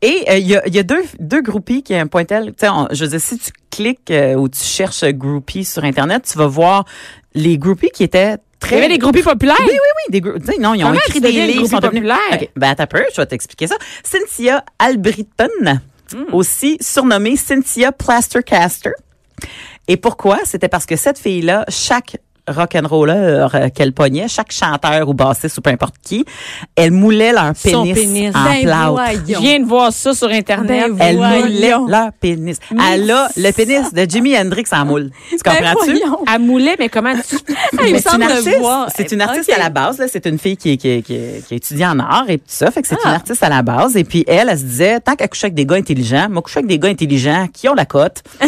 Et 0.00 0.24
euh, 0.30 0.38
il 0.38 0.46
y, 0.48 0.56
a, 0.56 0.66
y 0.68 0.78
a 0.78 0.82
deux, 0.82 1.02
deux 1.20 1.40
groupies 1.42 1.82
qui 1.82 1.94
un 1.94 2.06
point 2.06 2.24
tel. 2.24 2.46
Tu 2.58 2.66
sais, 2.66 2.72
je 2.92 3.04
veux 3.04 3.10
dire, 3.10 3.20
si 3.20 3.38
tu 3.38 3.50
cliques 3.76 4.10
euh, 4.10 4.34
ou 4.34 4.48
tu 4.48 4.60
cherches 4.62 5.04
groupie 5.04 5.64
sur 5.64 5.84
Internet, 5.84 6.28
tu 6.30 6.38
vas 6.38 6.46
voir 6.46 6.84
les 7.34 7.58
groupies 7.58 7.90
qui 7.92 8.02
étaient 8.04 8.32
Il 8.32 8.36
y 8.36 8.58
très... 8.60 8.76
avait 8.76 8.88
des 8.88 8.98
groupies 8.98 9.22
populaires. 9.22 9.56
Oui, 9.60 9.66
oui, 9.70 9.78
oui, 9.78 10.12
des 10.12 10.20
grou- 10.20 10.38
tu 10.38 10.46
sais, 10.46 10.58
non, 10.58 10.74
ils 10.74 10.84
ont 10.84 10.88
Comment 10.88 11.00
écrit 11.06 11.20
des 11.20 11.32
livres, 11.32 11.62
ils 11.64 11.68
sont 11.68 11.78
devenus... 11.78 12.02
populaire? 12.02 12.18
OK, 12.32 12.50
ben 12.56 12.70
attends 12.70 12.84
un 12.84 12.86
peu, 12.86 13.04
je 13.14 13.20
vais 13.20 13.26
t'expliquer 13.26 13.66
ça. 13.66 13.76
Cynthia 14.02 14.64
Albritton, 14.78 15.80
Hmm. 16.12 16.32
aussi 16.34 16.76
surnommée 16.82 17.34
Cynthia 17.36 17.90
Plastercaster. 17.90 18.90
Et 19.88 19.96
pourquoi? 19.96 20.38
C'était 20.44 20.68
parce 20.68 20.84
que 20.86 20.96
cette 20.96 21.18
fille-là, 21.18 21.64
chaque 21.68 22.18
rock'n'roller 22.48 23.12
euh, 23.14 23.68
qu'elle 23.74 23.92
pognait, 23.92 24.28
chaque 24.28 24.52
chanteur 24.52 25.08
ou 25.08 25.14
bassiste 25.14 25.58
ou 25.58 25.60
peu 25.62 25.70
importe 25.70 25.94
qui, 26.02 26.24
elle 26.76 26.90
moulait 26.90 27.32
leur 27.32 27.52
Son 27.56 27.82
pénis, 27.84 27.94
pénis. 27.94 28.34
en 28.34 28.44
Ben 28.44 28.62
plâtre. 28.62 28.90
voyons. 28.92 29.20
Je 29.28 29.38
viens 29.40 29.60
de 29.60 29.64
voir 29.64 29.92
ça 29.92 30.12
sur 30.14 30.28
Internet. 30.28 30.92
Ben 30.92 30.96
Elle 31.00 31.16
Voyons. 31.16 31.46
moulait 31.46 31.74
leur 31.88 32.12
pénis. 32.20 32.58
Elle 32.92 33.10
a 33.10 33.28
le 33.36 33.50
pénis 33.52 33.92
de 33.92 34.06
Jimi 34.08 34.36
Hendrix 34.38 34.64
en 34.72 34.84
moule. 34.84 35.10
Tu 35.30 35.36
Ben 35.44 35.52
comprends-tu? 35.56 35.90
voyons. 35.98 36.18
À 36.26 36.38
Moulet, 36.38 36.76
mais 36.78 36.88
comment 36.88 37.14
tu... 37.14 37.36
Mais 37.80 37.98
c'est 37.98 38.14
une 38.14 38.22
artiste. 38.22 38.58
voir. 38.58 38.88
C'est 38.94 39.10
une 39.12 39.20
artiste 39.22 39.50
à 39.52 39.58
la 39.58 39.70
base. 39.70 39.98
là. 39.98 40.06
C'est 40.10 40.26
une 40.26 40.38
fille 40.38 40.56
qui, 40.56 40.76
qui, 40.76 41.02
qui, 41.02 41.18
qui 41.46 41.54
étudie 41.54 41.84
en 41.86 41.98
art 41.98 42.24
et 42.28 42.38
tout 42.38 42.44
ça. 42.48 42.70
Fait 42.70 42.82
que 42.82 42.88
c'est 42.88 42.96
Ah. 43.04 43.08
une 43.10 43.14
artiste 43.14 43.42
à 43.42 43.48
la 43.48 43.62
base. 43.62 43.96
Et 43.96 44.04
puis 44.04 44.24
elle, 44.26 44.48
elle 44.50 44.58
se 44.58 44.64
disait, 44.64 45.00
tant 45.00 45.14
qu'elle 45.16 45.28
couchait 45.28 45.46
avec 45.46 45.54
des 45.54 45.66
gars 45.66 45.76
intelligents, 45.76 46.28
moi 46.30 46.42
coucher 46.42 46.58
avec 46.58 46.68
des 46.68 46.78
gars 46.78 46.88
intelligents 46.88 47.46
qui 47.52 47.68
ont 47.68 47.74
la 47.74 47.86
cote. 47.86 48.22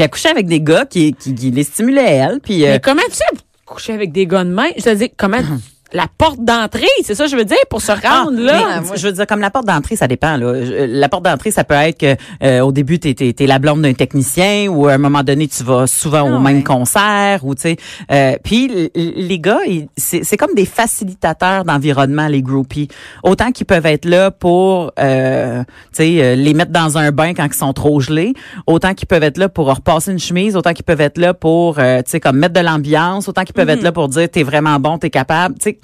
puis 0.00 0.04
elle 0.04 0.10
couchait 0.10 0.30
avec 0.30 0.46
des 0.46 0.62
gars 0.62 0.86
qui, 0.86 1.12
qui, 1.12 1.34
qui 1.34 1.50
les 1.50 1.62
stimulaient 1.62 2.14
elle. 2.14 2.40
Puis 2.40 2.64
euh, 2.64 2.72
Mais 2.72 2.80
comment 2.80 3.02
tu 3.10 3.16
sais 3.16 3.24
coucher 3.66 3.92
avec 3.92 4.12
des 4.12 4.26
gars 4.26 4.44
de 4.44 4.50
main? 4.50 4.68
Je 4.78 4.82
te 4.82 4.94
dis, 4.94 5.10
comment... 5.14 5.40
La 5.92 6.06
porte 6.18 6.38
d'entrée, 6.44 6.86
c'est 7.02 7.14
ça 7.16 7.24
que 7.24 7.30
je 7.30 7.36
veux 7.36 7.44
dire, 7.44 7.56
pour 7.68 7.82
se 7.82 7.90
Ah, 8.04 8.22
rendre 8.24 8.40
là. 8.40 8.80
mais 8.80 8.96
je 8.96 9.06
veux 9.08 9.12
dire, 9.12 9.26
comme 9.26 9.40
la 9.40 9.50
porte 9.50 9.66
d'entrée, 9.66 9.96
ça 9.96 10.06
dépend. 10.06 10.36
Là. 10.36 10.52
La 10.86 11.08
porte 11.08 11.24
d'entrée, 11.24 11.50
ça 11.50 11.64
peut 11.64 11.74
être 11.74 11.98
que 11.98 12.16
euh, 12.44 12.60
au 12.60 12.70
début, 12.70 13.00
t'es 13.00 13.14
es, 13.36 13.46
la 13.46 13.58
blonde 13.58 13.82
d'un 13.82 13.92
technicien 13.92 14.68
ou 14.68 14.86
à 14.86 14.92
un 14.92 14.98
moment 14.98 15.22
donné, 15.24 15.48
tu 15.48 15.64
vas 15.64 15.86
souvent 15.88 16.22
au 16.30 16.36
Ah 16.36 16.38
même 16.38 16.62
concert 16.62 17.40
ou 17.44 17.54
tu 17.56 17.62
sais. 17.62 17.76
Euh, 18.12 18.36
puis 18.44 18.90
les 18.94 19.38
gars, 19.40 19.58
ils- 19.66 19.88
c'est 19.96 20.22
c'est 20.22 20.36
comme 20.36 20.54
des 20.54 20.64
facilitateurs 20.64 21.64
d'environnement, 21.64 22.28
les 22.28 22.42
groupies. 22.42 22.88
Autant 23.24 23.50
qu'ils 23.50 23.66
peuvent 23.66 23.86
être 23.86 24.04
là 24.04 24.30
pour, 24.30 24.92
euh, 24.98 25.62
tu 25.64 25.68
sais, 25.92 26.22
euh, 26.22 26.34
les 26.36 26.54
mettre 26.54 26.70
dans 26.72 26.98
un 26.98 27.10
bain 27.10 27.34
quand 27.34 27.46
ils 27.46 27.52
sont 27.54 27.72
trop 27.72 28.00
gelés. 28.00 28.34
Autant 28.68 28.94
qu'ils 28.94 29.08
peuvent 29.08 29.22
être 29.24 29.38
là 29.38 29.48
pour 29.48 29.66
repasser 29.66 30.12
une 30.12 30.18
chemise. 30.20 30.56
Autant 30.56 30.72
qu'ils 30.72 30.84
peuvent 30.84 31.00
être 31.00 31.18
là 31.18 31.34
pour, 31.34 31.78
euh, 31.80 31.98
tu 32.02 32.10
sais, 32.12 32.20
comme 32.20 32.36
mettre 32.36 32.54
de 32.54 32.60
l'ambiance. 32.60 33.28
Autant 33.28 33.42
qu'ils 33.42 33.54
peuvent 33.54 33.70
être 33.70 33.82
là 33.82 33.90
pour 33.92 34.08
dire 34.08 34.28
t'es 34.30 34.44
vraiment 34.44 34.78
bon, 34.78 34.98
t'es 34.98 35.10
capable. 35.10 35.56
Tu 35.56 35.70
sais, 35.70 35.78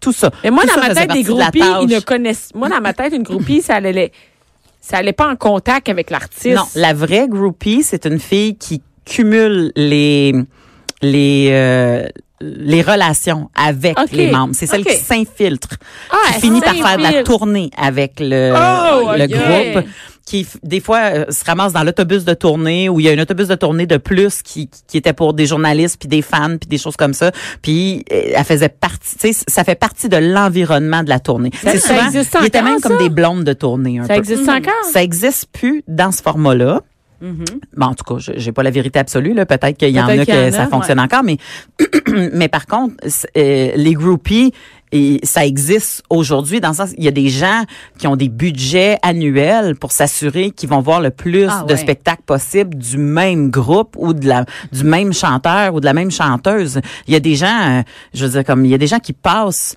tout 0.00 0.12
ça. 0.12 0.30
Mais 0.42 0.50
moi, 0.50 0.62
Tout 0.62 0.68
dans 0.76 0.82
ça 0.82 0.88
ma 0.88 0.94
tête, 0.94 1.12
des 1.12 1.22
de 1.22 1.28
groupies, 1.28 1.62
ils 1.82 1.88
ne 1.88 2.00
connaissent. 2.00 2.50
Moi, 2.54 2.68
dans 2.68 2.80
ma 2.80 2.92
tête, 2.92 3.12
une 3.14 3.22
groupie, 3.22 3.62
ça 3.62 3.74
allait, 3.76 4.12
ça 4.80 4.98
allait 4.98 5.12
pas 5.12 5.28
en 5.28 5.36
contact 5.36 5.88
avec 5.88 6.10
l'artiste. 6.10 6.56
Non, 6.56 6.64
la 6.74 6.92
vraie 6.94 7.28
groupie, 7.28 7.82
c'est 7.82 8.06
une 8.06 8.18
fille 8.18 8.56
qui 8.56 8.82
cumule 9.04 9.72
les 9.76 10.34
les 11.02 11.48
euh, 11.52 12.06
les 12.40 12.82
relations 12.82 13.50
avec 13.54 13.96
les 14.12 14.30
membres. 14.30 14.54
C'est 14.54 14.66
celle 14.66 14.84
qui 14.84 14.96
s'infiltre, 14.96 15.76
Ah, 16.10 16.16
qui 16.34 16.40
finit 16.40 16.60
par 16.60 16.74
faire 16.74 16.98
de 16.98 17.02
la 17.02 17.22
tournée 17.22 17.70
avec 17.76 18.14
le, 18.20 18.52
Oh, 18.54 19.12
le 19.16 19.26
groupe, 19.26 19.84
qui 20.26 20.46
des 20.62 20.80
fois 20.80 21.00
euh, 21.12 21.24
se 21.30 21.44
ramasse 21.44 21.72
dans 21.74 21.82
l'autobus 21.84 22.24
de 22.24 22.32
tournée 22.34 22.88
où 22.88 22.98
il 22.98 23.06
y 23.06 23.08
a 23.10 23.12
un 23.12 23.18
autobus 23.18 23.48
de 23.48 23.54
tournée 23.54 23.86
de 23.86 23.98
plus 23.98 24.42
qui, 24.42 24.70
qui 24.88 24.96
était 24.96 25.12
pour 25.12 25.34
des 25.34 25.46
journalistes 25.46 25.98
puis 26.00 26.08
des 26.08 26.22
fans 26.22 26.56
puis 26.58 26.68
des 26.68 26.78
choses 26.78 26.96
comme 26.96 27.12
ça. 27.14 27.30
Puis 27.62 28.04
euh, 28.12 28.32
elle 28.34 28.44
faisait 28.44 28.68
partie, 28.70 29.16
tu 29.18 29.32
sais, 29.32 29.44
ça 29.48 29.64
fait 29.64 29.74
partie 29.74 30.08
de 30.08 30.16
l'environnement 30.16 31.02
de 31.02 31.08
la 31.10 31.20
tournée. 31.20 31.50
Ça- 31.62 31.72
C'est 31.72 31.78
ça 31.78 31.88
souvent, 31.94 32.06
existe 32.06 32.36
il 32.40 32.46
était 32.46 32.58
encore, 32.60 32.70
même 32.72 32.80
comme 32.80 32.92
ça? 32.92 33.02
des 33.02 33.10
blondes 33.10 33.44
de 33.44 33.52
tournée 33.52 33.98
un 33.98 34.04
Ça 34.06 34.14
peu. 34.14 34.20
existe 34.20 34.48
encore? 34.48 34.72
Ça 34.92 35.02
existe 35.02 35.46
plus 35.52 35.82
dans 35.88 36.10
ce 36.12 36.22
format-là. 36.22 36.80
Bon, 37.76 37.86
en 37.86 37.94
tout 37.94 38.04
cas, 38.04 38.18
je- 38.20 38.32
j'ai 38.36 38.52
pas 38.52 38.62
la 38.62 38.70
vérité 38.70 38.98
absolue. 38.98 39.32
là. 39.32 39.46
Peut-être 39.46 39.78
qu'il 39.78 39.88
y 39.88 39.98
en 40.00 40.06
a 40.08 40.10
qu'il 40.18 40.34
y 40.34 40.38
en 40.38 40.50
que 40.50 40.50
ça 40.50 40.66
fonctionne 40.66 41.00
encore, 41.00 41.22
mais 41.22 41.38
mais 42.34 42.48
par 42.48 42.66
contre, 42.66 42.94
euh, 43.36 43.70
les 43.74 43.94
groupies, 43.94 44.52
et 44.92 45.18
ça 45.24 45.44
existe 45.44 46.02
aujourd'hui 46.08 46.60
dans 46.60 46.68
le 46.68 46.74
sens, 46.74 46.90
il 46.96 47.04
y 47.04 47.08
a 47.08 47.12
des 47.12 47.28
gens 47.28 47.64
qui 47.98 48.06
ont 48.06 48.16
des 48.16 48.28
budgets 48.28 48.98
annuels 49.02 49.74
pour 49.74 49.90
s'assurer 49.92 50.50
qu'ils 50.50 50.68
vont 50.68 50.80
voir 50.80 51.00
le 51.00 51.10
plus 51.10 51.48
Ah 51.50 51.64
de 51.66 51.72
ouais. 51.72 51.78
spectacles 51.78 52.22
possible 52.22 52.76
du 52.76 52.98
même 52.98 53.50
groupe 53.50 53.96
ou 53.98 54.14
de 54.14 54.28
la 54.28 54.44
du 54.72 54.84
même 54.84 55.12
chanteur 55.12 55.74
ou 55.74 55.80
de 55.80 55.84
la 55.84 55.94
même 55.94 56.10
chanteuse. 56.10 56.80
Il 57.08 57.12
y 57.12 57.16
a 57.16 57.20
des 57.20 57.34
gens, 57.34 57.78
euh, 57.78 57.82
je 58.12 58.24
veux 58.24 58.30
dire 58.32 58.44
comme 58.44 58.64
il 58.64 58.70
y 58.70 58.74
a 58.74 58.78
des 58.78 58.86
gens 58.86 59.00
qui 59.00 59.12
passent 59.12 59.76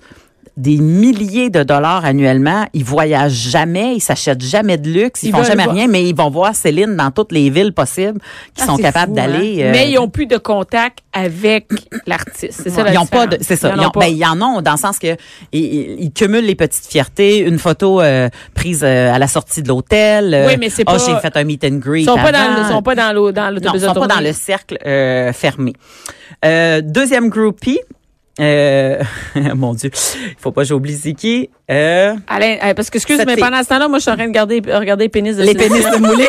des 0.58 0.76
milliers 0.78 1.50
de 1.50 1.62
dollars 1.62 2.04
annuellement, 2.04 2.66
ils 2.74 2.84
voyagent 2.84 3.32
jamais, 3.48 3.94
ils 3.94 4.00
s'achètent 4.00 4.42
jamais 4.42 4.76
de 4.76 4.90
luxe, 4.90 5.22
ils, 5.22 5.28
Ils 5.28 5.32
font 5.32 5.44
jamais 5.44 5.62
voir- 5.64 5.74
rien, 5.76 5.86
mais 5.86 6.04
ils 6.08 6.14
vont 6.16 6.30
voir 6.30 6.54
Céline 6.56 6.96
dans 6.96 7.12
toutes 7.12 7.30
les 7.30 7.48
villes 7.48 7.72
possibles 7.72 8.20
qui 8.54 8.62
Ah, 8.62 8.66
sont 8.66 8.76
capables 8.76 9.12
hein. 9.12 9.28
d'aller. 9.28 9.58
euh, 9.62 9.70
Mais 9.70 9.88
ils 9.90 9.98
ont 9.98 10.08
plus 10.08 10.26
de 10.26 10.36
contact 10.36 10.98
avec 11.12 11.68
l'artiste. 12.06 12.60
C'est 12.64 12.70
ça 12.70 12.82
la 12.82 12.92
ils 12.92 12.98
ont 12.98 13.06
pas 13.06 13.28
de, 13.28 13.38
c'est 13.40 13.54
ça. 13.56 13.68
Ils 13.68 13.78
en 13.78 13.82
Ils, 13.82 13.84
ont 13.84 13.88
ont- 13.88 13.90
pas. 13.92 14.00
ben, 14.00 14.06
ils 14.16 14.24
en 14.24 14.42
ont 14.42 14.60
dans 14.60 14.72
le 14.72 14.78
sens 14.78 14.98
que 14.98 15.16
ils, 15.52 16.10
cumulent 16.12 16.44
les 16.44 16.56
petites 16.56 16.86
fiertés, 16.86 17.38
une 17.38 17.58
photo 17.60 18.00
euh, 18.00 18.28
prise 18.54 18.80
euh, 18.82 19.14
à 19.14 19.18
la 19.20 19.28
sortie 19.28 19.62
de 19.62 19.68
l'hôtel. 19.68 20.44
Oui, 20.46 20.56
mais 20.58 20.70
c'est 20.70 20.82
Ah, 20.86 20.92
pas- 20.92 20.98
j'ai 20.98 21.14
fait 21.20 21.36
un 21.36 21.44
meet 21.44 21.64
and 21.64 21.76
greet. 21.76 22.02
Ils 22.02 22.06
sont 22.06 22.16
pas 22.16 22.32
dans, 22.32 22.56
le- 22.62 22.68
sont 22.72 22.82
pas 22.82 22.94
dans 22.96 23.14
non, 23.14 23.30
ils 23.74 23.80
sont 23.80 23.94
pas 23.94 24.06
dans 24.08 24.20
le 24.20 24.32
cercle 24.32 24.76
euh, 24.84 25.32
fermé. 25.32 25.72
Euh, 26.44 26.80
deuxième 26.84 27.28
groupie. 27.28 27.78
Euh, 28.40 29.02
mon 29.54 29.74
Dieu, 29.74 29.90
il 29.92 30.36
faut 30.38 30.52
pas 30.52 30.62
que 30.62 30.68
j'oublie 30.68 30.96
c'est 30.96 31.12
qui. 31.14 31.50
Euh, 31.70 32.14
Alain, 32.28 32.56
euh, 32.62 32.74
parce 32.74 32.90
que 32.90 32.98
excuse, 32.98 33.20
mais 33.26 33.34
fille. 33.34 33.42
pendant 33.42 33.62
ce 33.62 33.68
temps-là, 33.68 33.88
moi, 33.88 33.98
je 33.98 34.02
suis 34.02 34.10
en 34.10 34.14
train 34.14 34.24
de 34.24 34.28
regarder, 34.30 34.62
regarder 34.66 35.04
les 35.04 35.08
pénis 35.08 35.36
de 35.36 35.42
les 35.42 35.54
pénis 35.54 35.84
de. 35.84 36.28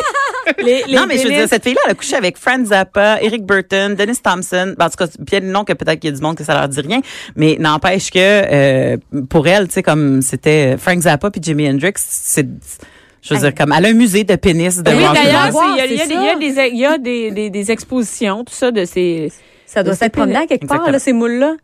Les, 0.58 0.82
les 0.88 0.96
non, 0.96 1.06
mais 1.06 1.16
je 1.16 1.24
veux 1.24 1.28
dire, 1.28 1.48
cette 1.48 1.62
fille-là, 1.62 1.80
elle 1.84 1.92
a 1.92 1.94
couché 1.94 2.16
avec 2.16 2.36
Frank 2.36 2.64
Zappa, 2.66 3.18
Eric 3.22 3.44
Burton, 3.46 3.94
Dennis 3.94 4.20
Thompson. 4.20 4.74
Ben, 4.76 4.86
en 4.86 4.90
tout 4.90 4.96
cas, 4.96 5.06
bien 5.20 5.40
le 5.40 5.46
nom 5.46 5.64
que 5.64 5.72
peut-être 5.74 6.00
qu'il 6.00 6.10
y 6.10 6.12
a 6.12 6.16
du 6.16 6.22
monde 6.22 6.36
que 6.36 6.42
ça 6.42 6.54
leur 6.54 6.68
dit 6.68 6.80
rien. 6.80 7.00
Mais 7.36 7.56
n'empêche 7.60 8.10
que, 8.10 8.18
euh, 8.18 8.96
pour 9.28 9.46
elle, 9.46 9.68
tu 9.68 9.74
sais, 9.74 9.82
comme 9.82 10.22
c'était 10.22 10.76
Frank 10.76 10.98
Zappa 11.00 11.30
puis 11.30 11.40
Jimi 11.42 11.68
Hendrix, 11.68 11.92
c'est, 11.96 12.48
je 13.22 13.34
veux 13.34 13.40
dire, 13.40 13.54
comme, 13.54 13.72
elle 13.76 13.86
a 13.86 13.88
un 13.90 13.92
musée 13.92 14.24
de 14.24 14.34
pénis 14.34 14.78
de 14.82 14.90
Oui, 14.90 15.04
d'ailleurs, 15.14 15.50
il 15.52 15.76
y 15.76 15.80
a, 15.80 15.86
y 15.86 16.00
a 16.00 16.06
des- 16.06 16.14
il 16.14 16.24
y 16.24 16.28
a 16.28 16.36
des, 16.36 16.68
il 16.72 16.78
y 16.78 16.86
a 16.86 16.98
des, 16.98 17.30
des, 17.30 17.50
des 17.50 17.70
expositions, 17.70 18.42
tout 18.44 18.54
ça, 18.54 18.70
de 18.72 18.84
ces... 18.84 19.30
Ça 19.66 19.84
doit 19.84 19.94
s'être 19.94 20.12
promené 20.14 20.46
quelque 20.48 20.66
part, 20.66 20.90
là, 20.90 20.98
ces 20.98 21.12
moules-là. 21.12 21.54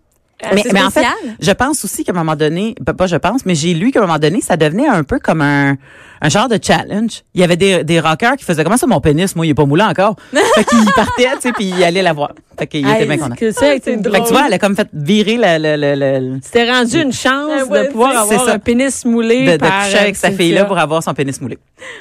Mais, 0.55 0.62
C'est 0.64 0.73
mais 0.75 0.83
en 0.83 0.90
fait, 0.90 1.02
je 1.40 1.50
pense 1.52 1.83
aussi 1.85 2.05
qu'à 2.05 2.12
un 2.12 2.14
moment 2.14 2.37
donné, 2.37 2.75
pas 2.85 2.93
pas 2.93 3.07
je 3.07 3.16
pense, 3.16 3.47
mais 3.47 3.55
j'ai 3.55 3.73
lu 3.73 3.90
qu'à 3.90 4.00
un 4.00 4.07
moment 4.07 4.19
donné, 4.19 4.43
ça 4.43 4.59
devenait 4.59 4.87
un 4.87 5.02
peu 5.02 5.19
comme 5.19 5.40
un, 5.40 5.76
un 6.21 6.28
genre 6.28 6.49
de 6.49 6.59
challenge. 6.62 7.23
Il 7.35 7.40
y 7.40 7.45
avait 7.45 7.57
des, 7.57 7.85
des 7.85 8.00
rockers 8.00 8.37
qui 8.37 8.45
faisaient 8.45 8.62
comment 8.62 8.76
ça 8.76 8.87
mon 8.87 9.00
pénis, 9.00 9.35
moi 9.35 9.47
il 9.47 9.50
est 9.50 9.55
pas 9.55 9.64
moulé 9.64 9.83
encore? 9.85 10.16
fait 10.33 10.64
qu'ils 10.64 10.93
partaient, 10.95 11.25
tu 11.37 11.40
sais, 11.40 11.52
puis 11.52 11.73
ils 11.75 11.83
allaient 11.83 12.02
la 12.02 12.12
voir. 12.12 12.33
Fait 12.59 12.66
qu'il 12.66 12.87
était 12.87 13.07
bien 13.07 13.16
content. 13.16 13.35
que 13.35 13.50
ça, 13.50 13.61
c'est 13.73 13.81
Fait 13.81 13.97
drôle. 13.97 14.21
que 14.21 14.26
tu 14.26 14.33
vois, 14.35 14.45
elle 14.47 14.52
a 14.52 14.59
comme 14.59 14.76
fait 14.76 14.88
virer 14.93 15.37
le, 15.38 15.59
le, 15.59 15.76
le, 15.95 15.95
le- 16.35 16.38
C'était 16.43 16.71
rendu 16.71 17.00
une 17.00 17.12
chance 17.12 17.50
Ah 17.61 17.64
ouais, 17.64 17.87
de 17.87 17.93
pouvoir 17.93 18.12
c'est 18.26 18.35
avoir 18.35 18.45
ça. 18.47 18.52
un 18.55 18.59
pénis 18.59 19.05
moulé 19.07 19.47
de, 19.47 19.52
de 19.52 19.57
par 19.57 19.85
coucher 19.85 19.99
avec 19.99 20.14
euh, 20.16 20.19
sa 20.19 20.28
Cynthia. 20.28 20.45
fille-là 20.45 20.64
pour 20.66 20.78
avoir 20.78 21.02
son 21.02 21.14
pénis 21.14 21.40
moulé. 21.40 21.59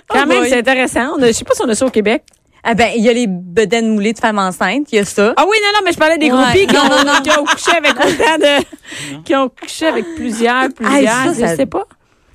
Quand 0.10 0.20
Oh 0.24 0.28
même, 0.28 0.40
boy. 0.40 0.50
c'est 0.50 0.60
intéressant. 0.60 1.14
On 1.18 1.22
a- 1.24 1.28
je 1.28 1.32
sais 1.32 1.46
pas 1.46 1.54
si 1.56 1.62
on 1.66 1.70
a 1.70 1.76
ça 1.76 1.86
au 1.86 1.90
Québec. 1.90 2.24
Ah 2.68 2.74
ben, 2.74 2.90
il 2.96 3.04
y 3.04 3.10
a 3.10 3.14
les 3.14 3.28
bedaines 3.28 3.90
moulées 3.94 4.14
de 4.14 4.20
femmes 4.20 4.40
enceintes, 4.40 4.88
il 4.92 4.96
y 4.96 5.00
a 5.00 5.06
ça. 5.06 5.34
Ah 5.38 5.46
oui, 5.48 5.56
non, 5.64 5.70
non, 5.76 5.80
mais 5.86 5.92
je 5.94 5.98
parlais 5.98 6.18
des 6.18 6.32
Ouais. 6.32 6.38
groupies 6.44 6.66
qui, 6.68 6.74
Non, 6.76 6.82
ont, 6.82 6.90
non, 7.06 7.14
non. 7.14 7.22
qui 7.24 7.30
ont 7.32 7.46
couché 7.46 7.72
avec 7.78 7.94
autant 7.94 8.38
de... 8.40 9.22
qui 9.24 9.36
ont 9.36 9.50
couché 9.50 9.86
avec 9.88 10.06
plusieurs, 10.16 10.70
plusieurs, 10.74 10.96
Hey, 10.98 11.06
ça, 11.08 11.34
je 11.34 11.40
ça- 11.48 11.56
sais 11.56 11.66
pas. 11.68 11.84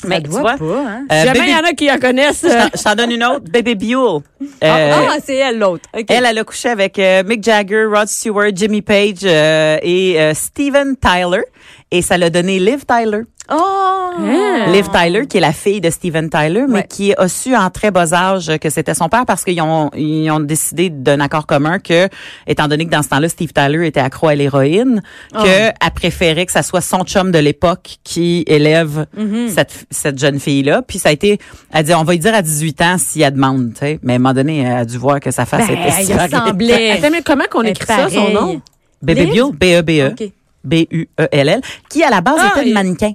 Ça 0.00 0.08
Mais 0.08 0.22
tu 0.22 0.30
doit 0.30 0.40
vois, 0.40 0.54
pas, 0.56 0.64
hein? 0.64 1.04
euh, 1.12 1.24
Jamais 1.24 1.38
il 1.40 1.40
Baby- 1.40 1.50
y 1.50 1.54
en 1.56 1.64
a 1.68 1.72
qui 1.74 1.92
en 1.92 1.98
connaissent. 1.98 2.46
Je 2.48 2.48
t'en- 2.48 2.70
je 2.74 2.82
t'en 2.82 2.94
donne 2.94 3.10
une 3.10 3.22
autre. 3.24 3.44
Baby 3.50 3.74
Buell. 3.74 4.20
Euh, 4.64 4.92
ah, 5.10 5.16
c'est 5.22 5.34
elle 5.36 5.58
l'autre. 5.58 5.84
OK. 5.94 6.06
Elle, 6.08 6.24
elle 6.24 6.38
a 6.38 6.44
couché 6.44 6.70
avec 6.70 6.98
euh, 6.98 7.22
Mick 7.22 7.44
Jagger, 7.44 7.84
Rod 7.84 8.08
Stewart, 8.08 8.48
Jimmy 8.54 8.80
Page 8.80 9.18
euh, 9.24 9.76
et 9.82 10.18
euh, 10.18 10.32
Steven 10.32 10.96
Tyler. 10.96 11.42
Et 11.90 12.00
ça 12.00 12.16
l'a 12.16 12.30
donné 12.30 12.58
Liv 12.58 12.84
Tyler. 12.86 13.24
Oh! 13.52 13.99
Hein? 14.18 14.72
Liv 14.72 14.88
Tyler, 14.90 15.26
qui 15.26 15.36
est 15.38 15.40
la 15.40 15.52
fille 15.52 15.80
de 15.80 15.88
Steven 15.90 16.28
Tyler, 16.28 16.64
mais 16.68 16.80
Ouais. 16.80 16.86
qui 16.88 17.14
a 17.14 17.28
su 17.28 17.54
en 17.56 17.70
très 17.70 17.90
bas 17.90 18.12
âge 18.12 18.50
que 18.60 18.68
c'était 18.70 18.94
son 18.94 19.08
père 19.08 19.24
parce 19.26 19.44
qu'ils 19.44 19.60
ont, 19.62 19.90
ils 19.96 20.30
ont 20.30 20.40
décidé 20.40 20.90
d'un 20.90 21.20
accord 21.20 21.46
commun 21.46 21.78
que, 21.78 22.08
étant 22.46 22.68
donné 22.68 22.86
que 22.86 22.90
dans 22.90 23.02
ce 23.02 23.08
temps-là, 23.10 23.28
Steve 23.28 23.52
Tyler 23.52 23.86
était 23.86 24.00
accro 24.00 24.28
à 24.28 24.34
l'héroïne, 24.34 25.02
Oh. 25.34 25.42
que 25.42 25.48
elle 25.48 25.90
préférait 25.94 26.46
que 26.46 26.52
ça 26.52 26.62
soit 26.62 26.80
son 26.80 27.04
chum 27.04 27.30
de 27.32 27.38
l'époque 27.38 27.96
qui 28.04 28.44
élève 28.46 29.06
Mm-hmm. 29.16 29.48
cette, 29.50 29.86
cette 29.90 30.18
jeune 30.18 30.38
fille-là. 30.40 30.82
Puis 30.86 30.98
ça 30.98 31.10
a 31.10 31.12
été, 31.12 31.38
elle 31.72 31.84
dit, 31.84 31.94
on 31.94 32.04
va 32.04 32.12
lui 32.12 32.18
dire 32.18 32.34
à 32.34 32.42
18 32.42 32.82
ans 32.82 32.96
si 32.98 33.22
elle 33.22 33.34
demande, 33.34 33.72
tu 33.74 33.80
sais. 33.80 33.98
Mais 34.02 34.14
à 34.14 34.16
un 34.16 34.18
moment 34.18 34.34
donné, 34.34 34.60
elle 34.60 34.72
a 34.78 34.84
dû 34.84 34.98
voir 34.98 35.20
que 35.20 35.30
sa 35.30 35.44
face 35.46 35.66
Ben, 35.68 35.74
était 35.78 36.00
il 36.00 36.06
si 36.06 36.12
ressemblait. 36.14 36.90
Attends, 36.92 37.10
mais 37.10 37.22
comment 37.22 37.44
qu'on 37.50 37.62
écrit 37.62 37.86
ça, 37.86 38.08
son 38.08 38.30
nom? 38.30 38.60
Baby 39.02 39.26
Liv? 39.26 39.44
Buell, 39.52 39.82
B-E-B-E. 39.82 40.30
B-U-E-L-L, 40.62 41.60
qui 41.88 42.02
à 42.02 42.10
la 42.10 42.20
base 42.20 42.36
Ah, 42.38 42.52
était 42.56 42.68
une 42.68 42.74
mannequin. 42.74 43.12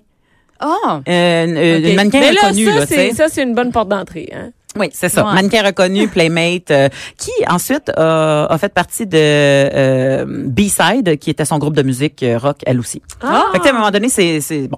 Oh! 0.63 0.99
Euh, 1.07 1.77
une 1.79 1.87
Ok. 1.89 1.95
mannequin 1.95 2.19
Mais 2.19 2.31
là, 2.33 2.41
reconnue, 2.43 2.65
ça, 2.65 2.85
c'est, 2.85 3.13
ça, 3.13 3.27
c'est 3.29 3.43
une 3.43 3.53
bonne 3.55 3.71
porte 3.71 3.89
d'entrée. 3.89 4.29
Hein? 4.33 4.49
Oui, 4.77 4.89
c'est 4.93 5.09
ça. 5.09 5.25
Ouais. 5.25 5.33
Mannequin 5.33 5.63
reconnu, 5.63 6.07
Playmate, 6.09 6.71
euh, 6.71 6.89
qui 7.17 7.31
ensuite 7.49 7.89
a, 7.95 8.45
a 8.45 8.57
fait 8.57 8.73
partie 8.73 9.05
de 9.07 9.17
euh, 9.17 10.25
B-Side, 10.27 11.17
qui 11.17 11.29
était 11.29 11.45
son 11.45 11.57
groupe 11.59 11.75
de 11.75 11.81
musique 11.83 12.21
euh, 12.23 12.37
rock, 12.37 12.57
elle 12.65 12.79
aussi. 12.79 13.01
Ah! 13.21 13.45
Fait 13.53 13.59
que, 13.59 13.67
à 13.67 13.69
un 13.71 13.73
moment 13.73 13.91
donné, 13.91 14.09
c'est 14.09 14.41
c'est- 14.41 14.67
bon. 14.67 14.77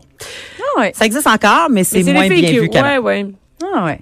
Ah 0.59 0.81
ouais. 0.81 0.91
Ça 0.95 1.05
existe 1.05 1.27
encore, 1.27 1.67
mais 1.71 1.83
c'est 1.83 2.03
moins 2.03 2.27
bien 2.27 2.49
qui- 2.49 2.59
vu 2.59 2.69
qu'avant. 2.69 2.87
Ouais, 2.87 2.97
ouais. 3.23 3.25
Ah 3.75 3.85
ouais. 3.85 3.99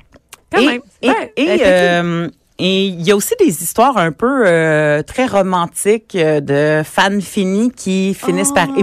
Quand 0.51 0.61
et, 0.61 0.65
même. 0.65 0.81
Et, 1.01 1.09
Ouais, 1.09 1.33
et, 1.37 1.61
euh, 1.65 2.27
et 2.59 2.85
il 2.85 3.01
y 3.01 3.11
a 3.11 3.15
aussi 3.15 3.33
des 3.39 3.63
histoires 3.63 3.97
un 3.97 4.11
peu 4.11 4.43
euh, 4.45 5.01
très 5.03 5.25
romantiques 5.25 6.15
euh, 6.15 6.39
de 6.41 6.83
fans 6.85 7.19
finis 7.21 7.71
qui 7.71 8.13
finissent 8.13 8.53
par 8.53 8.67
Ah. 8.77 8.79